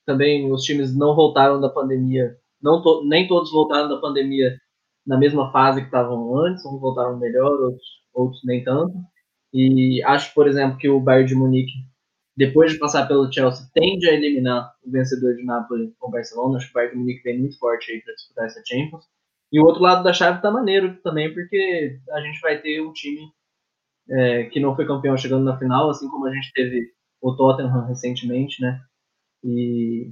[0.05, 4.59] também os times não voltaram da pandemia, não to, nem todos voltaram da pandemia
[5.05, 8.93] na mesma fase que estavam antes, uns voltaram melhor, outros, outros nem tanto.
[9.51, 11.71] E acho, por exemplo, que o Bayern de Munique
[12.39, 16.56] depois de passar pelo Chelsea, tende a eliminar o vencedor de Napoli com o Barcelona.
[16.56, 19.04] Acho que o Bayern Munique vem muito forte aí para disputar essa Champions.
[19.52, 22.93] E o outro lado da chave tá maneiro também, porque a gente vai ter um
[22.93, 23.30] time
[24.10, 26.89] é, que não foi campeão chegando na final, assim como a gente teve
[27.21, 28.82] o Tottenham recentemente, né?
[29.43, 30.10] E,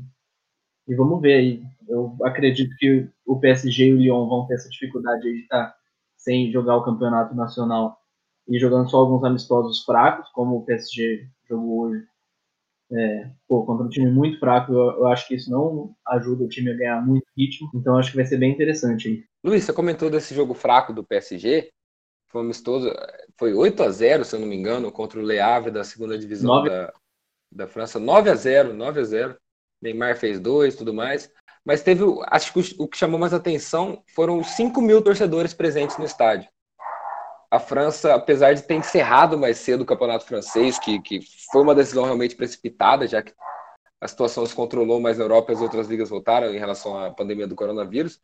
[0.85, 1.63] e vamos ver aí.
[1.87, 5.75] Eu acredito que o PSG e o Lyon vão ter essa dificuldade de estar tá
[6.17, 7.97] sem jogar o campeonato nacional
[8.49, 12.05] e jogando só alguns amistosos fracos, como o PSG jogou hoje
[12.91, 16.47] é, pô, contra um time muito fraco, eu, eu, acho que isso não ajuda o
[16.47, 19.23] time a ganhar muito ritmo, então acho que vai ser bem interessante aí.
[19.43, 21.69] Luiz, você comentou desse jogo fraco do PSG,
[22.29, 22.89] foi amistoso,
[23.37, 26.17] foi 8 a 0 se eu não me engano, contra o Le Havre da segunda
[26.17, 26.93] divisão da,
[27.51, 29.37] da França, 9 a 0 9 a 0
[29.81, 31.31] Neymar fez dois tudo mais,
[31.63, 36.05] mas teve, acho que o que chamou mais atenção foram 5 mil torcedores presentes no
[36.05, 36.49] estádio.
[37.49, 41.73] A França, apesar de ter encerrado mais cedo o campeonato francês, que, que foi uma
[41.73, 43.33] decisão realmente precipitada, já que
[44.01, 47.11] a situação se controlou mais na Europa e as outras ligas voltaram em relação à
[47.11, 48.19] pandemia do coronavírus,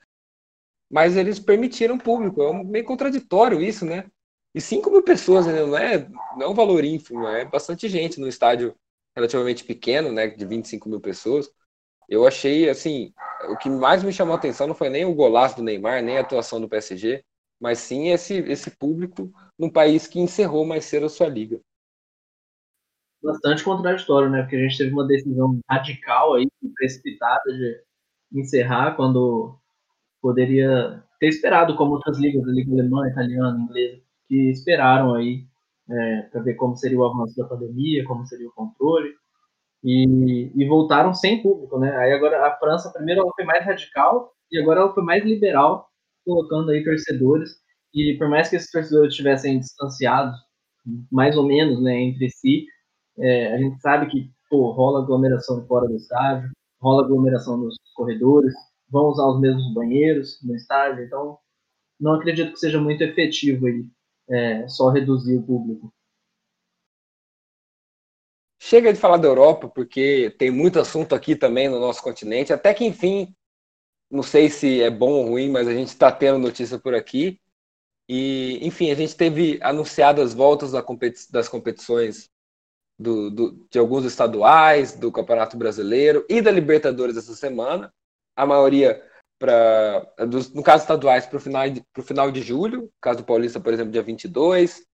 [0.89, 2.43] mas eles permitiram público.
[2.43, 4.05] É meio contraditório isso, né?
[4.53, 5.65] E 5 mil pessoas, né?
[5.65, 8.75] não, é, não é um valor ínfimo, é bastante gente no estádio
[9.15, 10.27] relativamente pequeno, né?
[10.27, 11.49] De 25 mil pessoas.
[12.07, 13.13] Eu achei, assim,
[13.49, 16.17] o que mais me chamou a atenção não foi nem o golaço do Neymar, nem
[16.17, 17.23] a atuação do PSG,
[17.63, 21.61] mas sim esse, esse público num país que encerrou mais cedo a sua liga.
[23.23, 24.41] Bastante contraditório, né?
[24.41, 26.45] Porque a gente teve uma decisão radical aí,
[26.75, 27.81] precipitada de
[28.33, 29.57] encerrar quando
[30.21, 35.45] poderia ter esperado, como outras ligas, a Liga Alemã, Italiana, Inglesa, que esperaram aí
[35.89, 39.15] é, para ver como seria o avanço da pandemia, como seria o controle,
[39.81, 41.95] e, e, voltaram sem público, né?
[41.95, 45.92] Aí agora a França, primeiro, ela foi mais radical e agora ela foi mais liberal,
[46.25, 47.51] colocando aí torcedores.
[47.93, 50.35] E por mais que esses torcedores estivessem distanciados,
[51.11, 52.65] mais ou menos, né, entre si,
[53.17, 58.53] é, a gente sabe que pô, rola aglomeração fora do estádio, rola aglomeração nos corredores,
[58.89, 61.37] vão usar os mesmos banheiros no estádio, então
[61.99, 63.85] não acredito que seja muito efetivo aí,
[64.29, 65.93] é, só reduzir o público.
[68.61, 72.73] Chega de falar da Europa, porque tem muito assunto aqui também no nosso continente, até
[72.73, 73.33] que enfim,
[74.13, 77.39] não sei se é bom ou ruim, mas a gente está tendo notícia por aqui.
[78.07, 80.71] E, enfim, a gente teve anunciadas as voltas
[81.31, 82.29] das competições
[82.99, 87.91] do, do, de alguns estaduais, do Campeonato Brasileiro e da Libertadores essa semana
[88.35, 89.01] a maioria
[89.39, 90.07] para
[90.53, 93.91] no caso estaduais para o final, de, final de julho, caso do Paulista, por exemplo,
[93.91, 94.85] dia 22,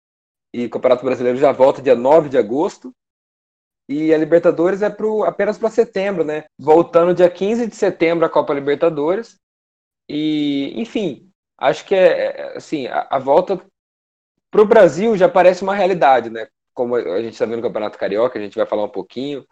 [0.53, 2.91] e o Campeonato Brasileiro já volta dia 9 de agosto.
[3.89, 6.45] E a Libertadores é pro, apenas para setembro, né?
[6.59, 9.39] Voltando dia 15 de setembro a Copa Libertadores.
[10.07, 13.59] E, enfim, acho que é, é assim, a, a volta
[14.51, 16.47] para o Brasil já parece uma realidade, né?
[16.71, 19.43] Como a gente está vendo no Campeonato Carioca, a gente vai falar um pouquinho.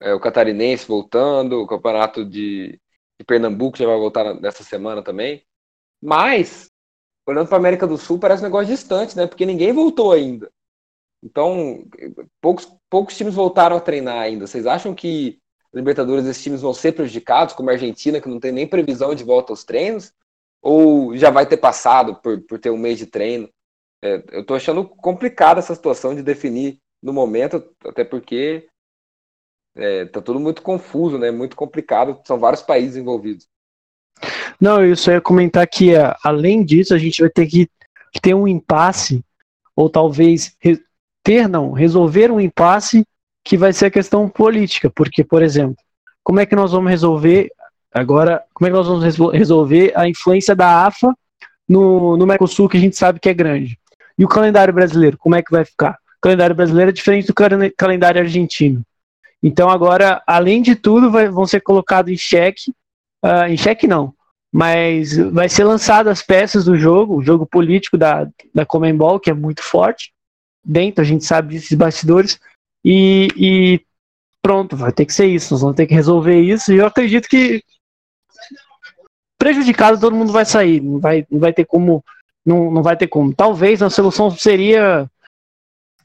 [0.00, 2.80] É, o Catarinense voltando, o Campeonato de,
[3.18, 5.44] de Pernambuco já vai voltar nessa semana também.
[6.00, 6.70] Mas,
[7.26, 9.26] olhando para a América do Sul, parece um negócio distante, né?
[9.26, 10.48] Porque ninguém voltou ainda.
[11.22, 11.84] Então,
[12.40, 14.46] poucos, poucos times voltaram a treinar ainda.
[14.46, 15.40] Vocês acham que
[15.72, 19.22] Libertadores esses times vão ser prejudicados, como a Argentina, que não tem nem previsão de
[19.22, 20.12] volta aos treinos?
[20.60, 23.48] Ou já vai ter passado por, por ter um mês de treino?
[24.02, 28.66] É, eu estou achando complicada essa situação de definir no momento, até porque
[29.76, 31.30] é, tá tudo muito confuso, né?
[31.30, 32.20] Muito complicado.
[32.24, 33.46] São vários países envolvidos.
[34.60, 37.68] Não, eu só ia comentar que, é, além disso, a gente vai ter que
[38.20, 39.24] ter um impasse,
[39.76, 40.56] ou talvez
[41.22, 43.04] ter, não, resolver um impasse
[43.44, 44.90] que vai ser a questão política.
[44.90, 45.76] Porque, por exemplo,
[46.22, 47.50] como é que nós vamos resolver
[47.92, 51.14] agora, como é que nós vamos resolver a influência da AFA
[51.68, 53.78] no, no Mercosul, que a gente sabe que é grande?
[54.18, 55.98] E o calendário brasileiro, como é que vai ficar?
[56.18, 57.34] O calendário brasileiro é diferente do
[57.76, 58.82] calendário argentino.
[59.42, 62.70] Então agora, além de tudo, vai, vão ser colocados em xeque,
[63.24, 64.12] uh, em xeque não,
[64.52, 69.30] mas vai ser lançado as peças do jogo, o jogo político da, da Comembol, que
[69.30, 70.12] é muito forte,
[70.64, 72.38] dentro, a gente sabe desses bastidores,
[72.84, 73.80] e, e
[74.42, 77.28] pronto, vai ter que ser isso, nós vamos ter que resolver isso, e eu acredito
[77.28, 77.62] que
[79.38, 82.04] prejudicado todo mundo vai sair, não vai, não vai ter como,
[82.44, 83.34] não, não vai ter como.
[83.34, 85.10] Talvez a solução seria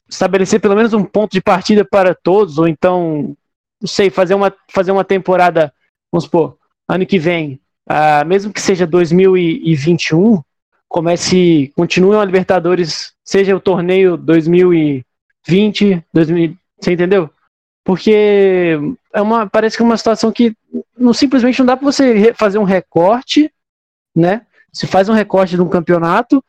[0.08, 3.36] estabelecer pelo menos um ponto de partida para todos, ou então,
[3.82, 5.74] não sei, fazer uma, fazer uma temporada,
[6.12, 10.42] vamos supor, ano que vem, uh, mesmo que seja 2021,
[10.88, 17.30] comece, continue a Libertadores, seja o torneio 2020, 2000, você entendeu?
[17.84, 18.78] Porque
[19.14, 20.56] é uma, parece que é uma situação que
[20.98, 23.52] não, simplesmente não dá para você fazer um recorte,
[24.16, 24.46] né?
[24.72, 26.44] Se faz um recorte de um campeonato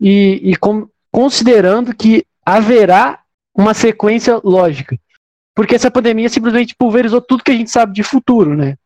[0.00, 3.20] e, e com, considerando que haverá
[3.54, 4.98] uma sequência lógica.
[5.54, 8.76] Porque essa pandemia simplesmente pulverizou tudo que a gente sabe de futuro, né?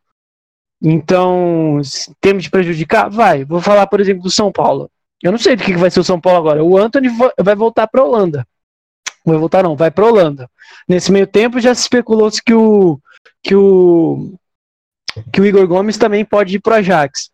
[0.81, 1.79] Então,
[2.19, 3.09] temos de prejudicar?
[3.09, 3.45] Vai.
[3.45, 4.89] Vou falar, por exemplo, do São Paulo.
[5.21, 6.63] Eu não sei do que vai ser o São Paulo agora.
[6.63, 8.47] O Anthony vai voltar para Holanda.
[9.25, 10.49] Vai voltar não, vai para Holanda.
[10.87, 12.99] Nesse meio tempo já se especulou que o
[13.43, 14.33] que o
[15.31, 17.31] que o Igor Gomes também pode ir para o Ajax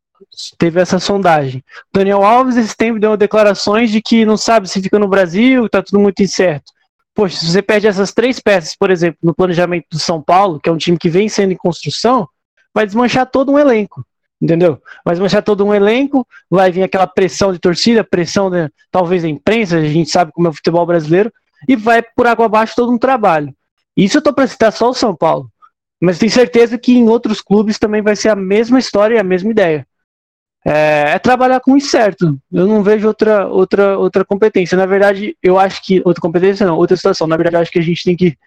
[0.57, 1.63] teve essa sondagem.
[1.93, 5.81] Daniel Alves, esse tempo, deu declarações de que não sabe se fica no Brasil, tá
[5.81, 6.71] tudo muito incerto.
[7.13, 10.69] Poxa, se você perde essas três peças, por exemplo, no planejamento do São Paulo, que
[10.69, 12.27] é um time que vem sendo em construção,
[12.73, 14.05] vai desmanchar todo um elenco.
[14.41, 14.81] Entendeu?
[15.03, 19.29] Vai desmanchar todo um elenco, vai vir aquela pressão de torcida, pressão de, talvez da
[19.29, 21.31] imprensa, a gente sabe como é o futebol brasileiro,
[21.67, 23.53] e vai por água abaixo todo um trabalho.
[23.95, 25.49] Isso eu tô para citar só o São Paulo.
[25.99, 29.23] Mas tenho certeza que em outros clubes também vai ser a mesma história e a
[29.23, 29.87] mesma ideia.
[30.63, 32.37] É, é, trabalhar com o incerto.
[32.51, 34.77] Eu não vejo outra, outra, outra competência.
[34.77, 36.01] Na verdade, eu acho que.
[36.05, 37.25] Outra competência não, outra situação.
[37.25, 38.37] Na verdade, eu acho que a gente tem que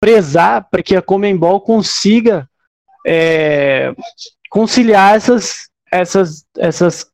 [0.00, 2.48] prezar para que a Comembol consiga
[3.06, 3.94] é,
[4.48, 7.10] conciliar essas, essas, essas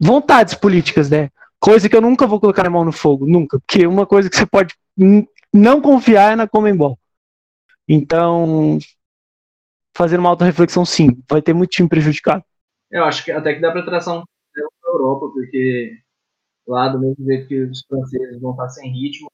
[0.00, 1.30] vontades políticas, né?
[1.58, 3.58] Coisa que eu nunca vou colocar a mão no fogo, nunca.
[3.60, 4.74] Porque uma coisa que você pode
[5.52, 6.98] não confiar é na Comembol.
[7.88, 8.78] Então,
[9.96, 11.22] fazer uma auto-reflexão, sim.
[11.28, 12.44] Vai ter muito time prejudicado.
[12.90, 15.98] Eu acho que até que dá para traçar um para a Europa, porque
[16.66, 19.30] lá do mesmo jeito que os franceses vão estar sem ritmo,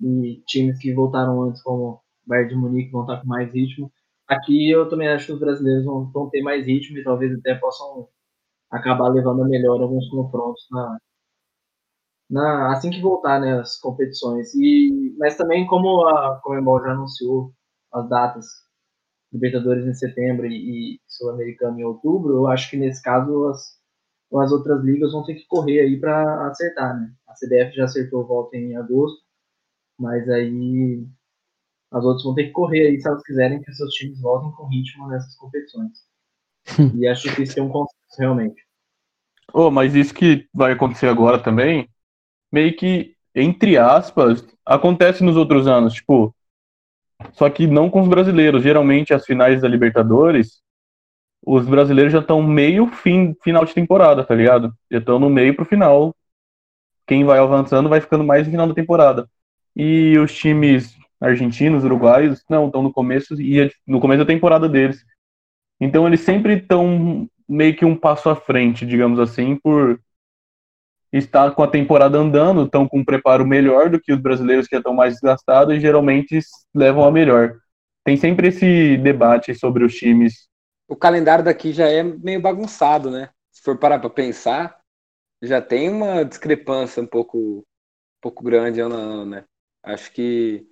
[0.00, 3.92] e times que voltaram antes, como Bayern de Munique, vão estar com mais ritmo.
[4.30, 7.54] Aqui eu também acho que os brasileiros vão, vão ter mais ritmo e talvez até
[7.56, 8.08] possam
[8.70, 10.98] acabar levando a melhor alguns confrontos na,
[12.30, 14.54] na, assim que voltar né, as competições.
[14.54, 17.52] E, mas também, como a Comembol já anunciou
[17.92, 18.46] as datas
[19.32, 23.78] Libertadores em setembro e, Sul-Americano em outubro, eu acho que nesse caso as,
[24.42, 27.12] as outras ligas vão ter que correr aí para acertar, né?
[27.28, 29.22] A CBF já acertou volta em agosto,
[29.98, 31.06] mas aí
[31.90, 34.68] as outras vão ter que correr aí se elas quiserem que seus times voltem com
[34.68, 35.92] ritmo nessas competições.
[36.96, 38.62] e acho difícil ter um consenso realmente.
[39.52, 41.88] Oh, mas isso que vai acontecer agora também,
[42.52, 45.94] meio que, entre aspas, acontece nos outros anos.
[45.94, 46.34] Tipo,
[47.32, 48.62] só que não com os brasileiros.
[48.62, 50.62] Geralmente, as finais da Libertadores,
[51.44, 54.72] os brasileiros já estão meio fim, final de temporada, tá ligado?
[54.90, 56.14] Já estão no meio pro final.
[57.06, 59.28] Quem vai avançando vai ficando mais no final da temporada.
[59.74, 65.04] E os times argentinos, uruguaios, não, estão no começo e no começo da temporada deles.
[65.80, 70.00] Então eles sempre estão meio que um passo à frente, digamos assim, por
[71.12, 74.76] está com a temporada andando, estão com um preparo melhor do que os brasileiros que
[74.76, 76.38] estão mais desgastados e geralmente
[76.74, 77.58] levam a melhor.
[78.04, 80.48] Tem sempre esse debate sobre os times.
[80.88, 83.30] O calendário daqui já é meio bagunçado, né?
[83.50, 84.78] Se for parar para pensar,
[85.42, 89.44] já tem uma discrepância um pouco, um pouco grande ano a ano, né?
[89.82, 90.66] Acho que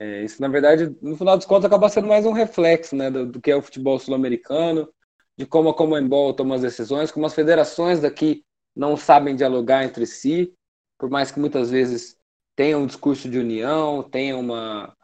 [0.00, 3.26] é, isso, na verdade, no final dos contos, acaba sendo mais um reflexo né, do,
[3.26, 4.90] do que é o futebol sul-americano,
[5.36, 8.42] de como a Comembol toma as decisões, como as federações daqui
[8.74, 10.54] não sabem dialogar entre si,
[10.98, 12.16] por mais que muitas vezes
[12.56, 14.96] tenham um discurso de união, tenham, uma,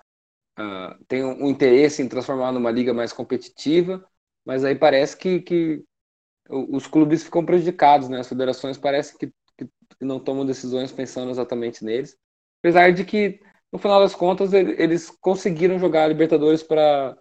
[0.58, 4.02] uh, tenham um interesse em transformar numa liga mais competitiva,
[4.46, 5.84] mas aí parece que, que
[6.48, 8.20] os clubes ficam prejudicados, né?
[8.20, 9.26] As federações parecem que,
[9.58, 9.68] que,
[10.00, 12.16] não tomam decisões pensando exatamente neles,
[12.60, 13.40] apesar de que
[13.72, 17.16] no final das contas eles conseguiram jogar a Libertadores para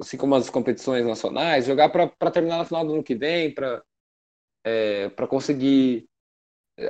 [0.00, 3.82] assim como as competições nacionais, jogar para terminar no final do ano que vem, para
[4.64, 6.08] é, conseguir,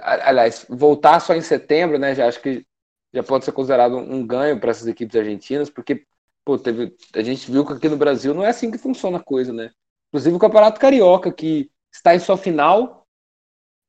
[0.02, 2.14] aliás, voltar só em setembro, né?
[2.14, 2.66] Já acho que
[3.12, 6.06] já pode ser considerado um ganho para essas equipes argentinas, porque
[6.44, 9.24] pô, teve, a gente viu que aqui no Brasil não é assim que funciona a
[9.24, 9.70] coisa, né?
[10.08, 13.06] Inclusive o Campeonato Carioca, que está em sua final,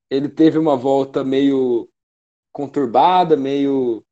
[0.09, 1.89] ele teve uma volta meio
[2.51, 4.05] conturbada, meio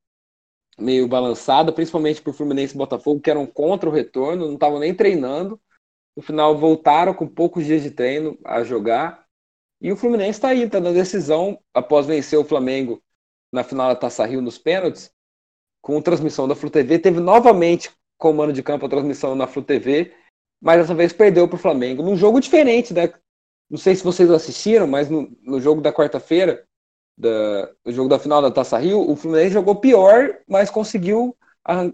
[0.77, 4.93] meio balançada, principalmente por Fluminense e Botafogo, que eram contra o retorno, não estavam nem
[4.93, 5.59] treinando.
[6.15, 9.25] No final voltaram com poucos dias de treino a jogar
[9.81, 13.01] e o Fluminense está aí, está na decisão, após vencer o Flamengo
[13.51, 15.11] na final da Taça Rio nos pênaltis,
[15.81, 16.99] com transmissão da Flu TV.
[16.99, 20.13] Teve novamente comando de campo a transmissão na Flu TV,
[20.61, 22.03] mas dessa vez perdeu para o Flamengo.
[22.03, 23.11] Num jogo diferente, né?
[23.67, 26.63] Não sei se vocês assistiram, mas no, no jogo da quarta-feira,
[27.17, 31.35] no jogo da final da Taça Rio, o Fluminense jogou pior, mas conseguiu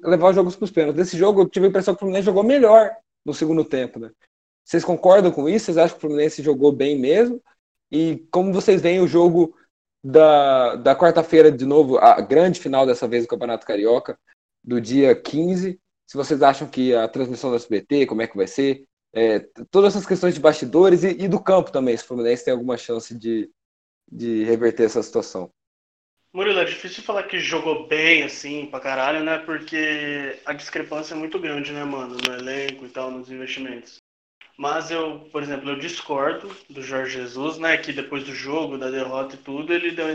[0.04, 1.00] levar os jogos para os pênaltis.
[1.00, 2.92] Nesse jogo, eu tive a impressão que o Fluminense jogou melhor
[3.26, 4.12] no segundo tempo, né?
[4.64, 5.66] Vocês concordam com isso?
[5.66, 7.42] Vocês acham que o Fluminense jogou bem mesmo?
[7.92, 9.56] E como vocês veem o jogo
[10.04, 14.18] da, da quarta-feira, de novo, a grande final dessa vez do Campeonato Carioca,
[14.64, 18.48] do dia 15, se vocês acham que a transmissão da SBT, como é que vai
[18.48, 19.40] ser, é,
[19.72, 22.78] todas essas questões de bastidores e, e, do campo também, se o Fluminense tem alguma
[22.78, 23.50] chance de,
[24.12, 25.52] de reverter essa situação.
[26.34, 29.40] Murilo, é difícil falar que jogou bem, assim, pra caralho, né?
[29.40, 32.16] Porque a discrepância é muito grande, né, mano?
[32.16, 33.98] No elenco e tal, nos investimentos.
[34.58, 37.78] Mas eu, por exemplo, eu discordo do Jorge Jesus, né?
[37.78, 40.14] Que depois do jogo, da derrota e tudo, ele deu uma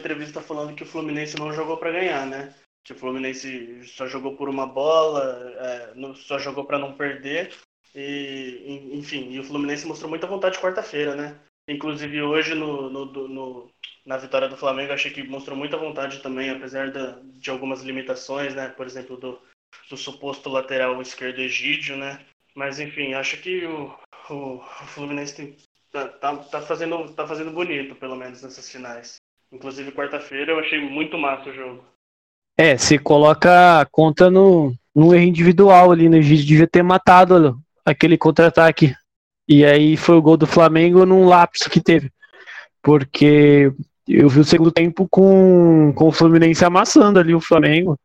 [0.00, 2.54] entrevista falando que o Fluminense não jogou para ganhar, né?
[2.84, 7.52] Que o Fluminense só jogou por uma bola, é, só jogou para não perder.
[7.94, 11.40] E, enfim, e o Fluminense mostrou muita vontade quarta-feira, né?
[11.68, 13.70] Inclusive hoje no, no, no,
[14.04, 18.54] na vitória do Flamengo, achei que mostrou muita vontade também, apesar da, de algumas limitações,
[18.54, 18.68] né?
[18.68, 19.38] Por exemplo, do,
[19.90, 22.20] do suposto lateral esquerdo Egídio, né?
[22.54, 23.92] Mas enfim, acho que o,
[24.30, 25.56] o, o Fluminense tem,
[25.90, 29.16] tá, tá, tá, fazendo, tá fazendo bonito, pelo menos nessas finais.
[29.52, 31.84] Inclusive quarta-feira eu achei muito massa o jogo.
[32.56, 36.18] É, se coloca a conta no, num erro individual ali, né?
[36.18, 38.94] O juiz devia ter matado aquele contra-ataque.
[39.48, 42.10] E aí foi o gol do Flamengo num lapso que teve.
[42.82, 43.72] Porque
[44.06, 47.98] eu vi o segundo tempo com, com o Fluminense amassando ali o Flamengo.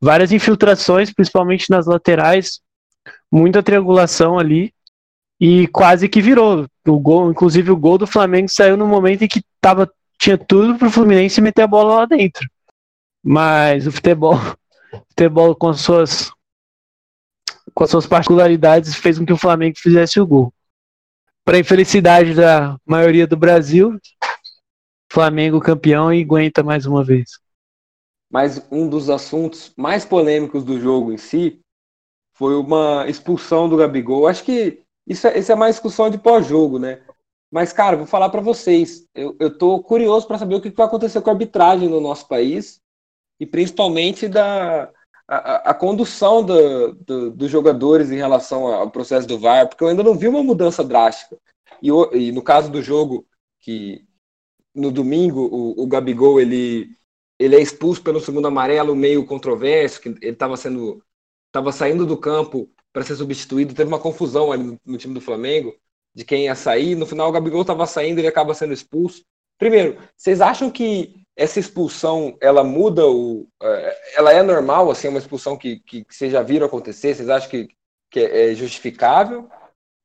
[0.00, 2.60] Várias infiltrações, principalmente nas laterais,
[3.30, 4.72] muita triangulação ali
[5.40, 6.66] e quase que virou.
[6.86, 10.76] O gol, inclusive o gol do Flamengo saiu no momento em que tava, tinha tudo
[10.76, 12.48] para o Fluminense meter a bola lá dentro.
[13.22, 14.38] Mas o futebol,
[15.10, 16.30] futebol com suas
[17.78, 20.52] com as suas particularidades fez com que o Flamengo fizesse o gol.
[21.44, 23.96] Para infelicidade da maioria do Brasil,
[25.08, 27.38] Flamengo campeão e aguenta mais uma vez.
[28.28, 31.60] Mas um dos assuntos mais polêmicos do jogo em si
[32.34, 34.26] foi uma expulsão do Gabigol.
[34.26, 37.00] Acho que isso é, isso é mais discussão de pós-jogo, né?
[37.48, 39.06] Mas, cara, vou falar para vocês.
[39.14, 42.26] Eu, eu tô curioso para saber o que vai acontecer com a arbitragem no nosso
[42.26, 42.80] país
[43.38, 44.92] e principalmente da
[45.28, 49.88] a, a condução do, do, dos jogadores em relação ao processo do VAR, porque eu
[49.88, 51.36] ainda não vi uma mudança drástica.
[51.82, 53.26] E, e no caso do jogo,
[53.60, 54.06] que
[54.74, 56.88] no domingo o, o Gabigol ele,
[57.38, 61.02] ele é expulso pelo segundo amarelo meio controverso, que ele estava sendo
[61.48, 65.20] estava saindo do campo para ser substituído, teve uma confusão ali no, no, time do
[65.20, 65.74] Flamengo
[66.14, 69.24] de quem ia sair, no final o Gabigol estava saindo, ele acaba sendo expulso.
[69.58, 73.46] Primeiro, vocês acham que essa expulsão, ela muda o...
[73.62, 77.14] É, ela é normal, assim, uma expulsão que, que, que vocês já viram acontecer?
[77.14, 77.68] Vocês acham que,
[78.10, 79.48] que é justificável?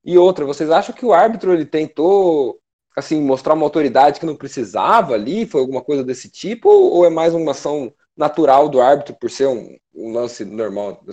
[0.05, 2.59] E outra, vocês acham que o árbitro ele tentou
[2.95, 5.47] assim mostrar uma autoridade que não precisava ali?
[5.47, 6.69] Foi alguma coisa desse tipo?
[6.69, 11.03] Ou é mais uma ação natural do árbitro por ser um, um lance normal?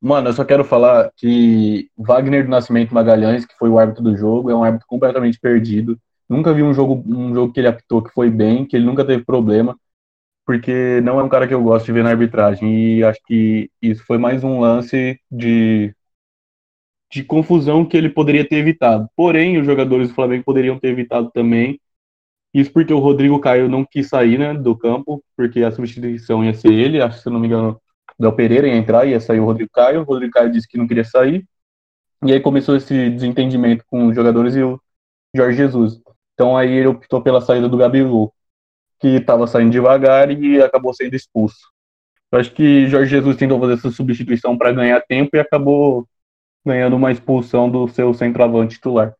[0.00, 4.16] Mano, eu só quero falar que Wagner do Nascimento Magalhães, que foi o árbitro do
[4.16, 5.98] jogo, é um árbitro completamente perdido.
[6.30, 9.04] Nunca vi um jogo, um jogo que ele apitou que foi bem, que ele nunca
[9.04, 9.76] teve problema,
[10.46, 12.98] porque não é um cara que eu gosto de ver na arbitragem.
[12.98, 15.94] E acho que isso foi mais um lance de,
[17.12, 19.08] de confusão que ele poderia ter evitado.
[19.16, 21.80] Porém, os jogadores do Flamengo poderiam ter evitado também.
[22.54, 26.54] Isso porque o Rodrigo Caio não quis sair né, do campo, porque a substituição ia
[26.54, 27.80] ser ele, acho que se não me engano,
[28.18, 30.86] Del Pereira ia entrar, ia sair o Rodrigo Caio, o Rodrigo Caio disse que não
[30.88, 31.46] queria sair,
[32.24, 34.80] e aí começou esse desentendimento com os jogadores e o
[35.34, 36.00] Jorge Jesus.
[36.40, 38.32] Então aí ele optou pela saída do Gabigol,
[38.98, 41.70] que estava saindo devagar e acabou sendo expulso.
[42.32, 46.08] Eu acho que Jorge Jesus tentou fazer essa substituição para ganhar tempo e acabou
[46.64, 49.14] ganhando uma expulsão do seu centroavante titular.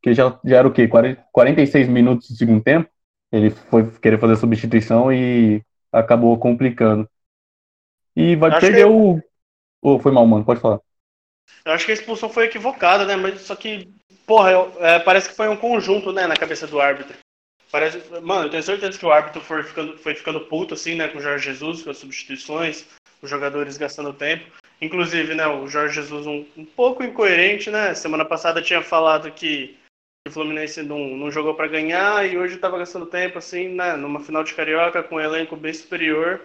[0.00, 0.88] Que já, já era o quê?
[1.32, 2.88] 46 minutos do segundo tempo?
[3.32, 7.10] Ele foi querer fazer a substituição e acabou complicando.
[8.14, 8.92] E vai perder que...
[8.92, 9.20] o.
[9.82, 10.78] Oh, foi mal, mano, pode falar.
[11.64, 13.16] Eu acho que a expulsão foi equivocada, né?
[13.16, 13.88] Mas só que,
[14.26, 17.16] porra, eu, é, parece que foi um conjunto, né, na cabeça do árbitro.
[17.70, 21.08] Parece, mano, eu tenho certeza que o árbitro foi ficando, foi ficando puto, assim, né,
[21.08, 22.86] com o Jorge Jesus, com as substituições,
[23.20, 24.44] os jogadores gastando tempo.
[24.80, 27.94] Inclusive, né, o Jorge Jesus um, um pouco incoerente, né?
[27.94, 29.76] Semana passada tinha falado que
[30.28, 34.20] o Fluminense não, não jogou para ganhar e hoje estava gastando tempo, assim, né, numa
[34.20, 36.40] final de Carioca com um elenco bem superior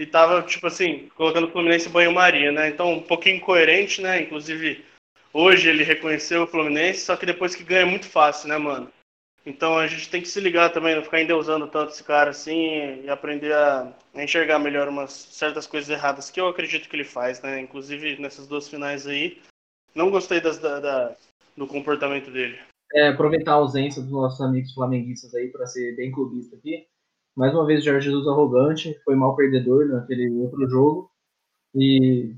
[0.00, 2.70] e tava, tipo assim, colocando o Fluminense banho-maria, né?
[2.70, 4.22] Então, um pouquinho incoerente, né?
[4.22, 4.82] Inclusive,
[5.30, 8.90] hoje ele reconheceu o Fluminense, só que depois que ganha é muito fácil, né, mano?
[9.44, 13.02] Então a gente tem que se ligar também, não ficar endeusando tanto esse cara assim
[13.02, 17.42] e aprender a enxergar melhor umas certas coisas erradas que eu acredito que ele faz,
[17.42, 17.60] né?
[17.60, 19.38] Inclusive nessas duas finais aí.
[19.94, 21.16] Não gostei das, da, da
[21.54, 22.58] do comportamento dele.
[22.94, 26.86] É, aproveitar a ausência dos nossos amigos flamenguistas aí para ser bem clubista aqui.
[27.36, 31.10] Mais uma vez, Jorge Jesus arrogante, foi mal perdedor naquele outro jogo.
[31.74, 32.34] E,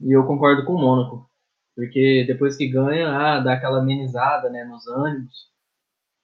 [0.00, 1.28] e eu concordo com o Mônaco.
[1.74, 5.46] Porque depois que ganha, ah, dá aquela amenizada né, nos ânimos.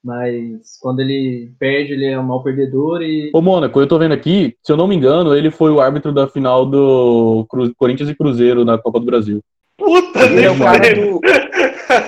[0.02, 3.30] Mas quando ele perde, ele é um mal perdedor e.
[3.32, 6.12] Ô, Mônaco, eu tô vendo aqui, se eu não me engano, ele foi o árbitro
[6.12, 7.72] da final do Cru...
[7.76, 9.40] Corinthians e Cruzeiro na Copa do Brasil.
[9.76, 11.20] Puta, ele é o cara do,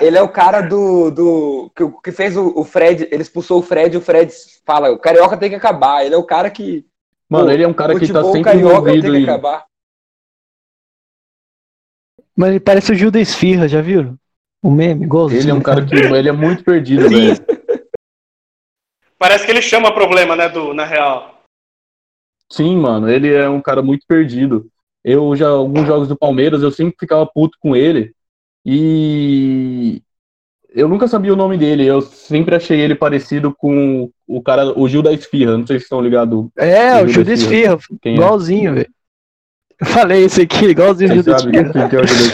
[0.01, 1.11] ele é o cara do.
[1.11, 3.07] do que, que fez o, o, Fred.
[3.11, 4.33] Ele expulsou o Fred e o Fred
[4.65, 6.05] fala: o Carioca tem que acabar.
[6.05, 6.85] Ele é o cara que.
[7.29, 9.65] Mano, ele é um cara que tá sempre Carioca envolvido tem que acabar.
[12.35, 14.17] Mas ele parece o Gil da Esfirra, já viram?
[14.61, 15.41] O meme, igualzinho.
[15.41, 17.35] Ele é um cara que ele é muito perdido, velho.
[19.17, 21.41] Parece que ele chama problema, né, do, na real.
[22.51, 24.67] Sim, mano, ele é um cara muito perdido.
[25.03, 28.13] Eu já, alguns jogos do Palmeiras, eu sempre ficava puto com ele,
[28.65, 30.01] e
[30.75, 34.87] eu nunca sabia o nome dele, eu sempre achei ele parecido com o cara, o
[34.89, 36.47] Gil da Esfirra, não sei se estão ligados.
[36.57, 38.13] É, o Gil, da Esfirra, é?
[38.13, 38.89] igualzinho, velho.
[39.79, 41.71] Eu falei isso aqui, igualzinho o Gil da Esfirra.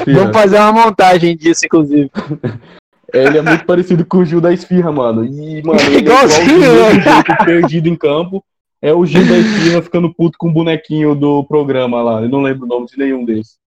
[0.08, 2.10] É Vamos fazer uma montagem disso, inclusive.
[3.14, 5.24] ele é muito parecido com o Gil da Esfirra, mano.
[5.26, 8.44] E, mano, ele é igualzinho, é igualzinho perdido em campo.
[8.82, 12.24] É o Gil da esquina ficando puto com o bonequinho do programa lá.
[12.24, 13.61] Eu não lembro o nome de nenhum desses.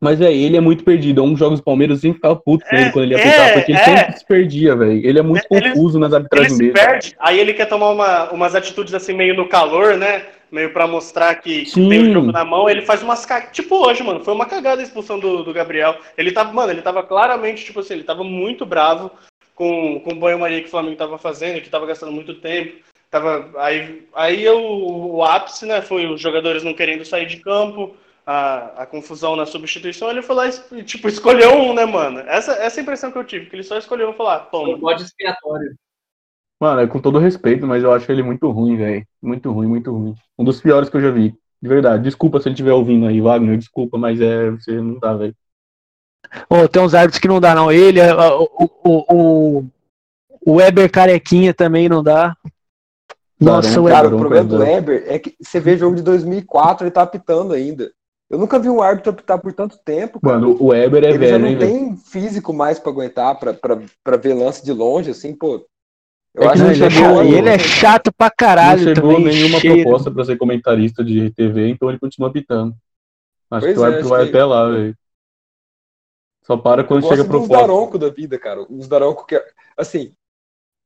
[0.00, 1.22] Mas, velho, ele é muito perdido.
[1.22, 3.72] Um jogos do Palmeiras sempre ficava puto com É, ele quando ele ia é, porque
[3.72, 3.84] ele é.
[3.84, 5.06] sempre se perdia, velho.
[5.06, 6.72] Ele é muito Ele- confuso nas Ele arbitragens se dele.
[6.72, 10.24] perde, aí ele quer tomar uma- umas atitudes assim meio no calor, né?
[10.52, 11.88] Meio pra mostrar que, Sim.
[11.88, 12.68] tem o jogo na mão.
[12.68, 13.52] Ele faz umas cagadas.
[13.56, 14.22] Tipo hoje, mano.
[14.22, 15.96] Foi uma cagada a expulsão do, do Gabriel.
[16.16, 19.10] Ele tava, mano, ele tava claramente, tipo assim, ele tava muito bravo
[19.54, 22.74] com, com o banho-maria que o Flamengo tava fazendo, que tava gastando muito tempo.
[23.10, 25.80] Tava, aí aí o, o ápice, né?
[25.80, 27.96] Foi os jogadores não querendo sair de campo.
[28.26, 32.18] A, a confusão na substituição, ele foi lá e, tipo, escolheu um, né, mano?
[32.20, 34.74] Essa, essa é a impressão que eu tive, que ele só escolheu falou, ah, toma.
[34.74, 35.76] Um bode expiatório.
[36.60, 39.06] Mano, é com todo respeito, mas eu acho ele muito ruim, velho.
[39.22, 40.14] Muito ruim, muito ruim.
[40.38, 41.34] Um dos piores que eu já vi.
[41.60, 42.02] De verdade.
[42.02, 43.58] Desculpa se ele estiver ouvindo aí, Wagner.
[43.58, 44.50] Desculpa, mas é.
[44.50, 45.34] Você não dá, velho.
[46.48, 47.70] Ô, tem uns árbitros que não dá, não.
[47.70, 49.64] Ele, o, o, o,
[50.46, 52.34] o Weber Carequinha também não dá.
[53.38, 54.08] Nossa, Barão, o Cara, Weber.
[54.08, 54.58] o Barão, problema do.
[54.58, 57.92] Weber é que você vê jogo de 2004, ele tá apitando ainda.
[58.28, 60.38] Eu nunca vi um árbitro apitar por tanto tempo, cara.
[60.40, 61.72] Mano, o Weber é ele já velho, não hein, velho.
[61.72, 65.64] tem físico mais pra aguentar, pra ver lance de longe, assim, pô.
[66.34, 69.14] Eu É acho que Ele é, chegou- chato, ele é chato pra caralho não chegou
[69.14, 69.26] também.
[69.32, 69.82] nenhuma cheio.
[69.84, 72.74] proposta pra ser comentarista de TV, então ele continua apitando.
[73.50, 74.96] Acho Pois que o é, árbitro acho vai que- até lá, velho.
[76.42, 77.66] Só para quando Eu chega gosto dos proposta.
[77.66, 78.66] Daronco da vida, cara.
[78.68, 79.40] Os Daronco que.
[79.76, 80.12] Assim,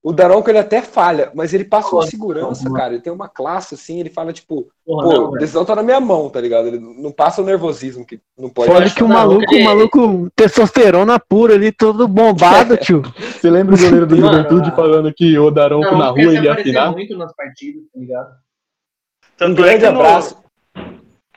[0.02, 2.94] o Daronco ele até falha, mas ele passa uma segurança, cara.
[2.94, 5.82] Ele tem uma classe, assim, ele fala, tipo, Porra, pô, não, a decisão tá na
[5.82, 6.68] minha mão, tá ligado?
[6.68, 8.70] Ele não passa o nervosismo que não pode.
[8.72, 13.02] Fora que o maluco, o maluco, testosterona pura ali, todo bombado, tio.
[13.18, 16.52] Você lembra o goleiro do Juventude falando que o Daronco Não, na rua ele ia
[16.54, 16.92] afinar?
[16.92, 18.28] muito nas partidas, tá ligado?
[18.30, 20.36] Um Tanto é grande que no- abraço.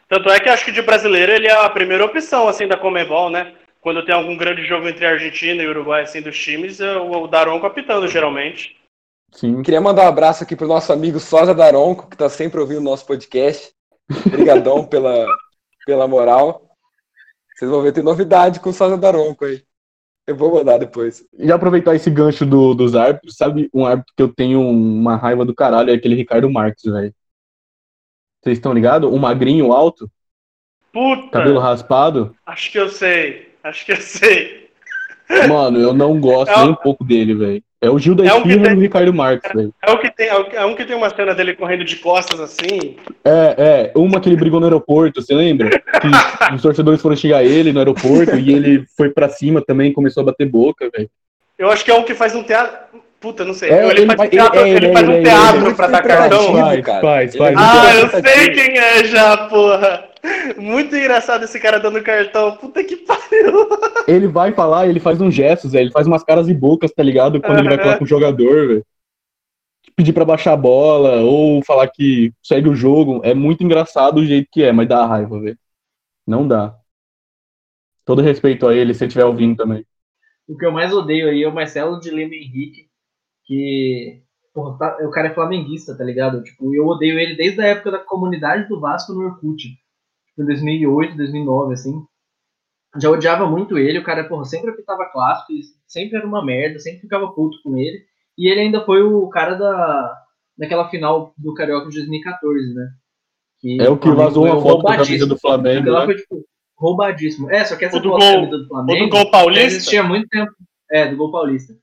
[0.07, 3.29] Tanto é que acho que de brasileiro ele é a primeira opção, assim, da Comebol,
[3.29, 3.53] né?
[3.83, 7.27] Quando tem algum grande jogo entre Argentina e Uruguai, assim, dos times, é o o
[7.27, 8.75] Daronco apitando, geralmente.
[9.33, 9.61] Sim.
[9.61, 12.83] Queria mandar um abraço aqui pro nosso amigo Sosa Daronco, que tá sempre ouvindo o
[12.83, 13.73] nosso podcast.
[14.25, 15.25] Obrigadão pela,
[15.85, 16.69] pela moral.
[17.55, 19.61] Vocês vão ver, tem novidade com o Sosa Daronco aí.
[20.25, 21.25] Eu vou mandar depois.
[21.37, 25.43] Já aproveitar esse gancho do- dos árbitros, sabe um árbitro que eu tenho uma raiva
[25.43, 25.89] do caralho?
[25.89, 27.13] É aquele Ricardo Marques, velho.
[28.41, 29.11] Vocês estão ligados?
[29.11, 30.09] Um magrinho alto,
[30.93, 31.29] Puta!
[31.29, 32.33] cabelo raspado.
[32.45, 33.52] Acho que eu sei.
[33.63, 34.63] Acho que eu sei.
[35.47, 37.63] Mano, eu não gosto É o- nem um pouco dele, velho.
[37.81, 39.73] É o Gil da É um Esquina tem- e o Ricardo Marques, velho.
[39.81, 42.39] É o que tem, é é um que tem uma cena dele correndo de costas
[42.39, 42.95] assim.
[43.25, 43.91] É, é.
[43.95, 45.69] Uma que ele brigou no aeroporto, você lembra?
[45.69, 50.21] Que os torcedores foram xingar ele no aeroporto e ele foi pra cima também, começou
[50.21, 51.09] a bater boca, velho.
[51.57, 52.99] Eu acho que é um que faz um teatro.
[53.19, 53.69] Puta, não sei.
[53.69, 55.67] É, ele, ele faz, um teatro, é, ele é, faz é, um é, é, teatro
[55.69, 56.53] é pra dar cartão.
[56.53, 57.55] Faz, faz, faz.
[57.55, 60.05] é Ah, eu sei quem é já, porra.
[60.57, 62.55] Muito engraçado esse cara dando cartão.
[62.57, 63.67] Puta que pariu.
[64.07, 65.85] Ele vai falar, ele faz uns gestos, velho.
[65.85, 67.41] Ele faz umas caras e bocas, tá ligado?
[67.41, 68.85] Quando ele vai falar com o jogador, velho.
[69.95, 73.21] Pedir pra baixar a bola, ou falar que segue o jogo.
[73.23, 75.57] É muito engraçado o jeito que é, mas dá raiva, velho.
[76.25, 76.75] Não dá.
[78.05, 79.85] Todo respeito a ele, se ele estiver ouvindo também.
[80.47, 82.87] O que eu mais odeio aí é o Marcelo de Lima Henrique,
[83.45, 84.21] que.
[84.53, 86.43] Porra, tá- o cara é flamenguista, tá ligado?
[86.43, 89.63] Tipo, eu odeio ele desde a época da comunidade do Vasco no Orkut.
[90.37, 92.03] Em 2008, 2009, assim.
[92.99, 95.51] Já odiava muito ele, o cara, porra, sempre apitava clássico,
[95.87, 98.03] sempre era uma merda, sempre ficava puto com ele.
[98.37, 100.15] E ele ainda foi o cara da,
[100.57, 102.87] daquela final do Carioca de 2014, né?
[103.59, 105.05] Que É o que vazou uma foto com a roubadíssimo.
[105.07, 106.05] camisa do Flamengo, Aquela né?
[106.05, 106.45] foi, tipo,
[106.77, 107.49] roubadíssimo.
[107.51, 109.19] É, só que essa O do foto gol- da camisa do O Flamengo do gol
[109.25, 109.65] já paulista.
[109.65, 110.51] existia muito tempo.
[110.91, 111.73] É, do gol paulista.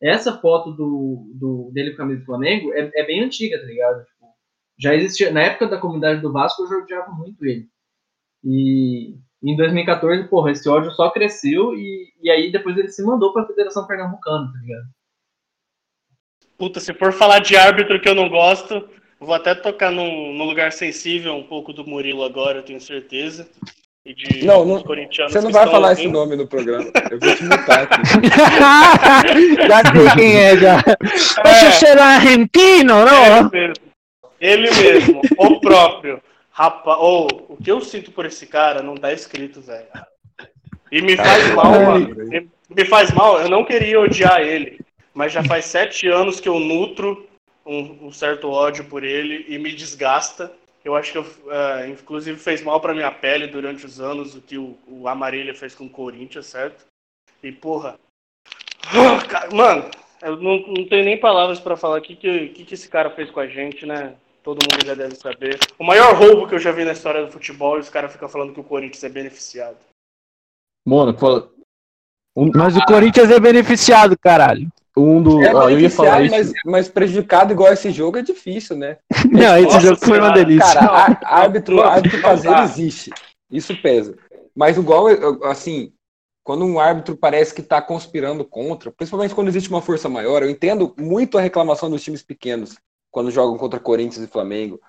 [0.00, 3.66] Essa foto do, do, dele com a camisa do Flamengo é, é bem antiga, tá
[3.66, 4.04] ligado?
[4.04, 4.26] Tipo,
[4.78, 5.30] já existia.
[5.32, 7.66] Na época da comunidade do Vasco, eu já odiava muito ele.
[8.44, 13.32] E em 2014, porra, esse ódio só cresceu e, e aí depois ele se mandou
[13.32, 14.86] pra Federação Pernambucana, tá ligado?
[16.56, 18.88] Puta, se for falar de árbitro que eu não gosto,
[19.20, 23.48] vou até tocar num, num lugar sensível um pouco do Murilo agora, eu tenho certeza.
[24.04, 26.18] E de Não, não- Você não vai falar esse ouvindo.
[26.18, 26.90] nome no programa.
[27.10, 28.00] Eu vou te mutar aqui.
[29.68, 30.76] já sei quem é, já.
[30.80, 33.50] Você será argentino, Ele não?
[33.50, 33.74] mesmo.
[34.40, 36.22] Ele mesmo, o próprio.
[36.58, 39.86] Rapaz, ou o que eu sinto por esse cara não tá escrito, velho.
[40.90, 42.16] E me faz mal, mano.
[42.16, 44.80] Me- Me faz mal, eu não queria odiar ele.
[45.14, 47.28] Mas já faz sete anos que eu nutro
[47.64, 50.52] um, um certo ódio por ele e me desgasta.
[50.84, 54.40] Eu acho que, eu, eh, inclusive, fez mal pra minha pele durante os anos o
[54.40, 55.04] que o, o
[55.54, 56.86] fez com o Corinthians, certo?
[57.40, 57.98] E, porra.
[58.84, 59.90] Ah, Mano,
[60.22, 63.10] eu não, não tenho nem palavras pra falar o que, que, que, que esse cara
[63.10, 64.14] fez com a gente, né?
[64.48, 65.58] Todo mundo já deve saber.
[65.78, 68.30] O maior roubo que eu já vi na história do futebol e os caras ficam
[68.30, 69.76] falando que o Corinthians é beneficiado.
[70.86, 71.50] Mano, fala-
[72.34, 74.66] um- Mas o Corinthians é beneficiado, caralho.
[74.96, 75.42] Um do.
[75.42, 76.34] É ó, eu ia falar isso.
[76.34, 78.96] mas, mas prejudicado igual esse jogo é difícil, né?
[79.30, 80.72] Não, esse Nossa jogo foi uma delícia.
[80.80, 82.64] Cara, árbitro, árbitro dá.
[82.64, 83.10] existe.
[83.50, 84.16] Isso pesa.
[84.56, 85.08] Mas igual,
[85.44, 85.92] assim,
[86.42, 90.48] quando um árbitro parece que está conspirando contra, principalmente quando existe uma força maior, eu
[90.48, 92.78] entendo muito a reclamação dos times pequenos
[93.10, 94.80] quando jogam contra Corinthians e Flamengo.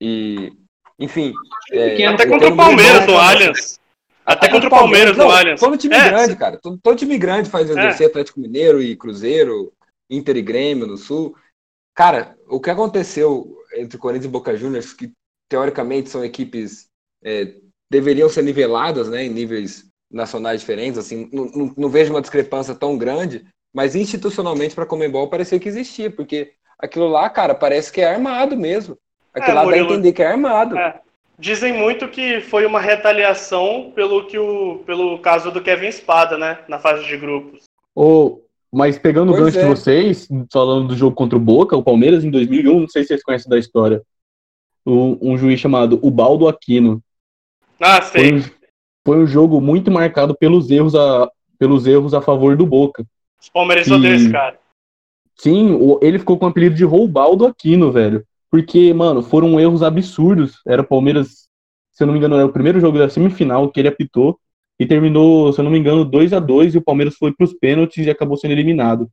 [0.00, 0.52] E,
[0.98, 1.32] enfim.
[1.72, 3.80] é, Até contra o Palmeiras no Allianz.
[4.24, 5.60] Até contra o Palmeiras Não, no Allianz.
[5.60, 6.58] Todo time É, grande, cara.
[6.58, 9.72] Todo, todo time grande faz exercer Atlético Mineiro e Cruzeiro,
[10.08, 11.36] Inter e Grêmio no Sul.
[11.94, 15.12] Cara, o que aconteceu entre Corinthians e Boca Juniors, que
[15.48, 16.88] teoricamente são equipes
[17.22, 17.54] é,
[17.90, 22.74] deveriam ser niveladas, né, em níveis nacionais diferentes, assim, não, não- não vejo uma discrepância
[22.74, 28.00] tão grande, mas institucionalmente para Comembol parecia que existia, porque aquilo lá, cara, parece que
[28.00, 28.96] é armado mesmo.
[29.34, 29.92] Aquilo É, lá dá a Murilo.
[29.92, 30.76] entender que é armado.
[30.76, 31.00] É.
[31.38, 36.58] Dizem muito que foi uma retaliação pelo que o pelo caso do Kevin Espada, né,
[36.68, 37.62] na fase de grupos.
[37.94, 38.40] Ô,
[38.72, 39.62] mas pegando o Pois gancho é.
[39.62, 43.08] de vocês, falando do jogo contra o Boca, o Palmeiras em 2001, não sei se
[43.08, 44.02] vocês conhecem da história,
[44.84, 47.02] o- um juiz chamado Ubaldo Aquino.
[47.80, 48.34] Ah, Foi sei.
[48.34, 48.42] um,
[49.06, 51.26] foi um jogo muito marcado pelos erros a,
[51.58, 53.02] pelos erros a favor do Boca.
[53.40, 54.58] Os Palmeiras E- odeiam esse cara.
[55.40, 58.22] Sim, ele ficou com o apelido de Roubaldo Aquino, velho.
[58.50, 60.60] Porque, mano, foram erros absurdos.
[60.66, 61.48] Era o Palmeiras,
[61.90, 64.38] se eu não me engano, era o primeiro jogo da semifinal que ele apitou.
[64.78, 67.54] E terminou, se eu não me engano, 2 a 2 e o Palmeiras foi pros
[67.54, 69.10] pênaltis e acabou sendo eliminado.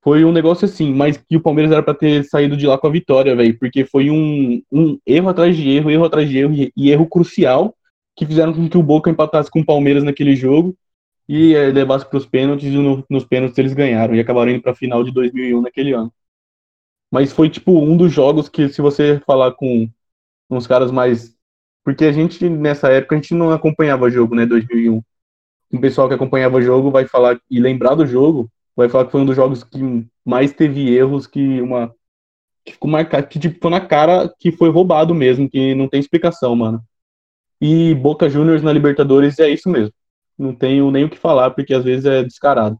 [0.00, 2.86] Foi um negócio assim, mas que o Palmeiras era pra ter saído de lá com
[2.86, 3.58] a vitória, velho.
[3.58, 7.74] Porque foi um, um erro atrás de erro, erro atrás de erro e erro crucial
[8.16, 10.76] que fizeram com que o Boca empatasse com o Palmeiras naquele jogo
[11.30, 14.62] e eh, levasse para os pênaltis e no- nos pênaltis eles ganharam e acabaram indo
[14.62, 16.12] para a final de 2001 naquele ano.
[17.10, 19.88] Mas foi tipo um dos jogos que se você falar com
[20.50, 21.36] uns caras mais
[21.84, 25.02] porque a gente nessa época a gente não acompanhava jogo, né, 2001.
[25.72, 29.20] O pessoal que acompanhava jogo vai falar e lembrar do jogo, vai falar que foi
[29.22, 29.80] um dos jogos que
[30.24, 31.94] mais teve erros que uma
[32.64, 36.00] que ficou marcado, que tipo, ficou na cara que foi roubado mesmo, que não tem
[36.00, 36.82] explicação, mano.
[37.60, 39.92] E Boca Juniors na Libertadores é isso mesmo.
[40.40, 42.78] Não tenho nem o que falar, porque às vezes é descarado.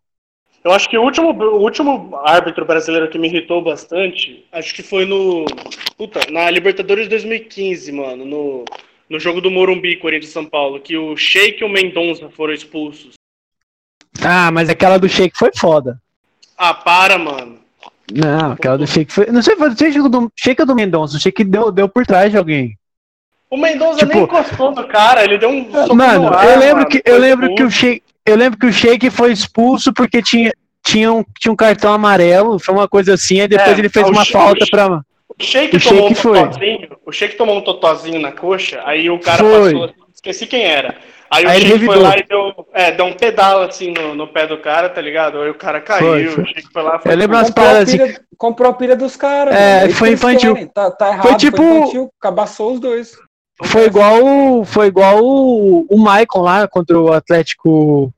[0.65, 4.83] Eu acho que o último, o último árbitro brasileiro que me irritou bastante, acho que
[4.83, 5.45] foi no.
[5.95, 8.65] Puta, na Libertadores 2015, mano, no,
[9.11, 12.55] no jogo do Morumbi, Corinthians e São Paulo, que o Sheik e o Mendonça foram
[12.55, 13.13] expulsos.
[14.25, 16.01] Ah, mas aquela do Shake foi foda.
[16.57, 17.59] Ah, para, mano.
[18.11, 19.27] Não, aquela do Shake foi.
[19.27, 21.19] Não sei, foi o Shake do, Shake ou do Mendonça.
[21.19, 22.79] O Shake deu, deu por trás de alguém.
[23.51, 25.71] O Mendonça Tipo- nem encostou no cara, ele deu um.
[25.73, 27.71] soco Mano, no ar, eu lembro mano, que eu foi lembro que o.
[27.71, 30.53] Shake, eu lembro que o Shake foi expulso porque tinha
[30.85, 34.07] tinha um, tinha um cartão amarelo, foi uma coisa assim, aí depois É, ele fez
[34.07, 35.01] o uma Sheik- falta pra.
[35.29, 36.39] O Sheik O tomou Sheik um foi.
[36.43, 36.89] totozinho.
[37.07, 39.73] O Sheik tomou um totozinho na coxa, aí o cara Foi.
[39.73, 40.95] passou, assim, esqueci quem era.
[41.31, 44.27] Aí, Aí o Sheik foi lá e deu, é, deu um pedal assim no, no
[44.29, 45.41] pé do cara, tá ligado?
[45.41, 46.43] Aí o cara caiu, Foi, foi.
[46.45, 47.99] o Sheik foi lá foi Eu lembro umas Comprou a, paradas assim.
[47.99, 49.55] pilha, comprou a pilha dos caras.
[49.55, 49.89] É, mano.
[49.91, 50.69] isso foi infantil.
[50.75, 52.11] Tá, tá errado, Foi foi tipo- infantil.
[52.21, 53.17] Cabaçou os dois.
[53.65, 58.13] Foi igual, o- foi igual o, o Maicon lá contra o Atlético.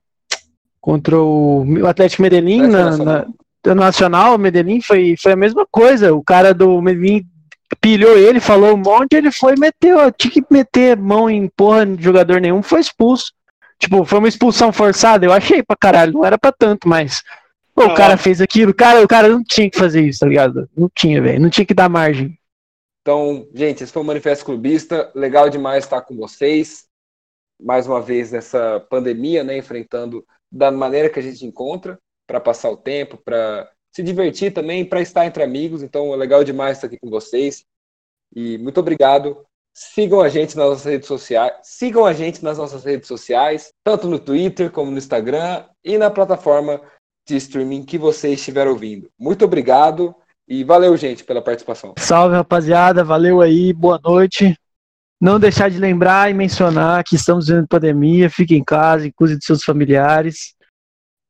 [0.80, 3.26] Contra o, Atlético Medellín na, Nacional.
[3.64, 6.12] na- Nacional, Medellín, foi, foi a mesma coisa.
[6.14, 7.24] O cara do Medellín
[7.80, 10.10] pilhou ele, falou um monte, ele foi meteu.
[10.12, 13.32] Tinha que meter mão em porra de jogador nenhum, foi expulso.
[13.78, 17.22] Tipo, foi uma expulsão forçada, eu achei pra caralho, não era pra tanto, mas.
[17.74, 20.26] Pô, o Não, cara fez aquilo, cara, o cara não tinha que fazer isso, tá
[20.26, 20.68] ligado?
[20.76, 21.40] Não tinha, velho.
[21.40, 22.36] Não tinha que dar margem.
[23.02, 25.10] Então, gente, esse foi o Manifesto Clubista.
[25.14, 26.86] Legal demais estar com vocês.
[27.60, 29.56] Mais uma vez nessa pandemia, né?
[29.56, 34.84] Enfrentando da maneira que a gente encontra para passar o tempo, para se divertir também,
[34.84, 35.82] para estar entre amigos.
[35.82, 37.64] Então, é legal demais estar aqui com vocês.
[38.34, 39.44] E muito obrigado.
[39.74, 41.54] Sigam a gente nas nossas redes sociais.
[41.64, 46.10] Sigam a gente nas nossas redes sociais, tanto no Twitter como no Instagram e na
[46.10, 46.80] plataforma
[47.26, 49.10] de streaming que você estiver ouvindo.
[49.18, 50.14] Muito obrigado
[50.52, 51.94] e valeu, gente, pela participação.
[51.96, 53.02] Salve, rapaziada.
[53.02, 53.72] Valeu aí.
[53.72, 54.54] Boa noite.
[55.18, 58.28] Não deixar de lembrar e mencionar que estamos vivendo pandemia.
[58.28, 60.54] Fique em casa, cuide de seus familiares.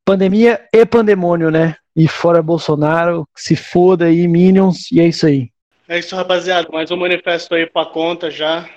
[0.05, 1.77] Pandemia e pandemônio, né?
[1.95, 4.91] E fora Bolsonaro, se foda aí, Minions.
[4.91, 5.49] E é isso aí.
[5.87, 6.67] É isso, rapaziada.
[6.69, 8.69] Mais um manifesto aí pra conta já.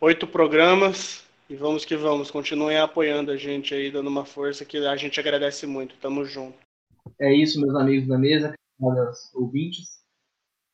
[0.00, 1.24] Oito programas.
[1.50, 2.30] E vamos que vamos.
[2.30, 5.96] Continuem apoiando a gente aí, dando uma força que a gente agradece muito.
[5.96, 6.56] Tamo junto.
[7.20, 9.98] É isso, meus amigos da mesa, camaradas ouvintes.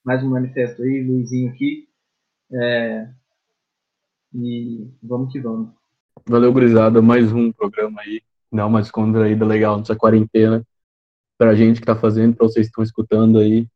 [0.04, 1.88] Mais um manifesto aí, Luizinho aqui.
[2.52, 3.08] É,
[4.34, 5.70] E vamos que vamos.
[6.26, 7.00] Valeu, gurizada.
[7.00, 8.20] Mais um programa aí.
[8.52, 10.64] Dá uma descontraída legal nessa quarentena.
[11.38, 13.66] Pra gente que tá fazendo, pra vocês que estão escutando aí.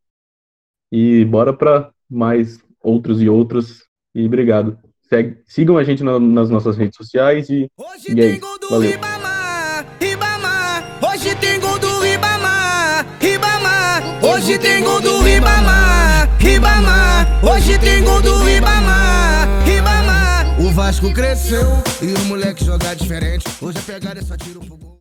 [0.93, 3.87] E bora pra mais outros e outros.
[4.15, 4.79] E obrigado.
[5.03, 8.59] Segue- sigam a gente na- nas nossas redes sociais e Hoje E aí, tem gol
[8.59, 8.91] do valeu.
[14.59, 17.45] Hoje tem gol do Ribamar, Ribamar.
[17.45, 20.61] Hoje tem gol do Ribamar, Ribamar.
[20.61, 23.47] O Vasco cresceu e o moleque joga diferente.
[23.61, 24.98] Hoje a pegada é só tiro pro gol.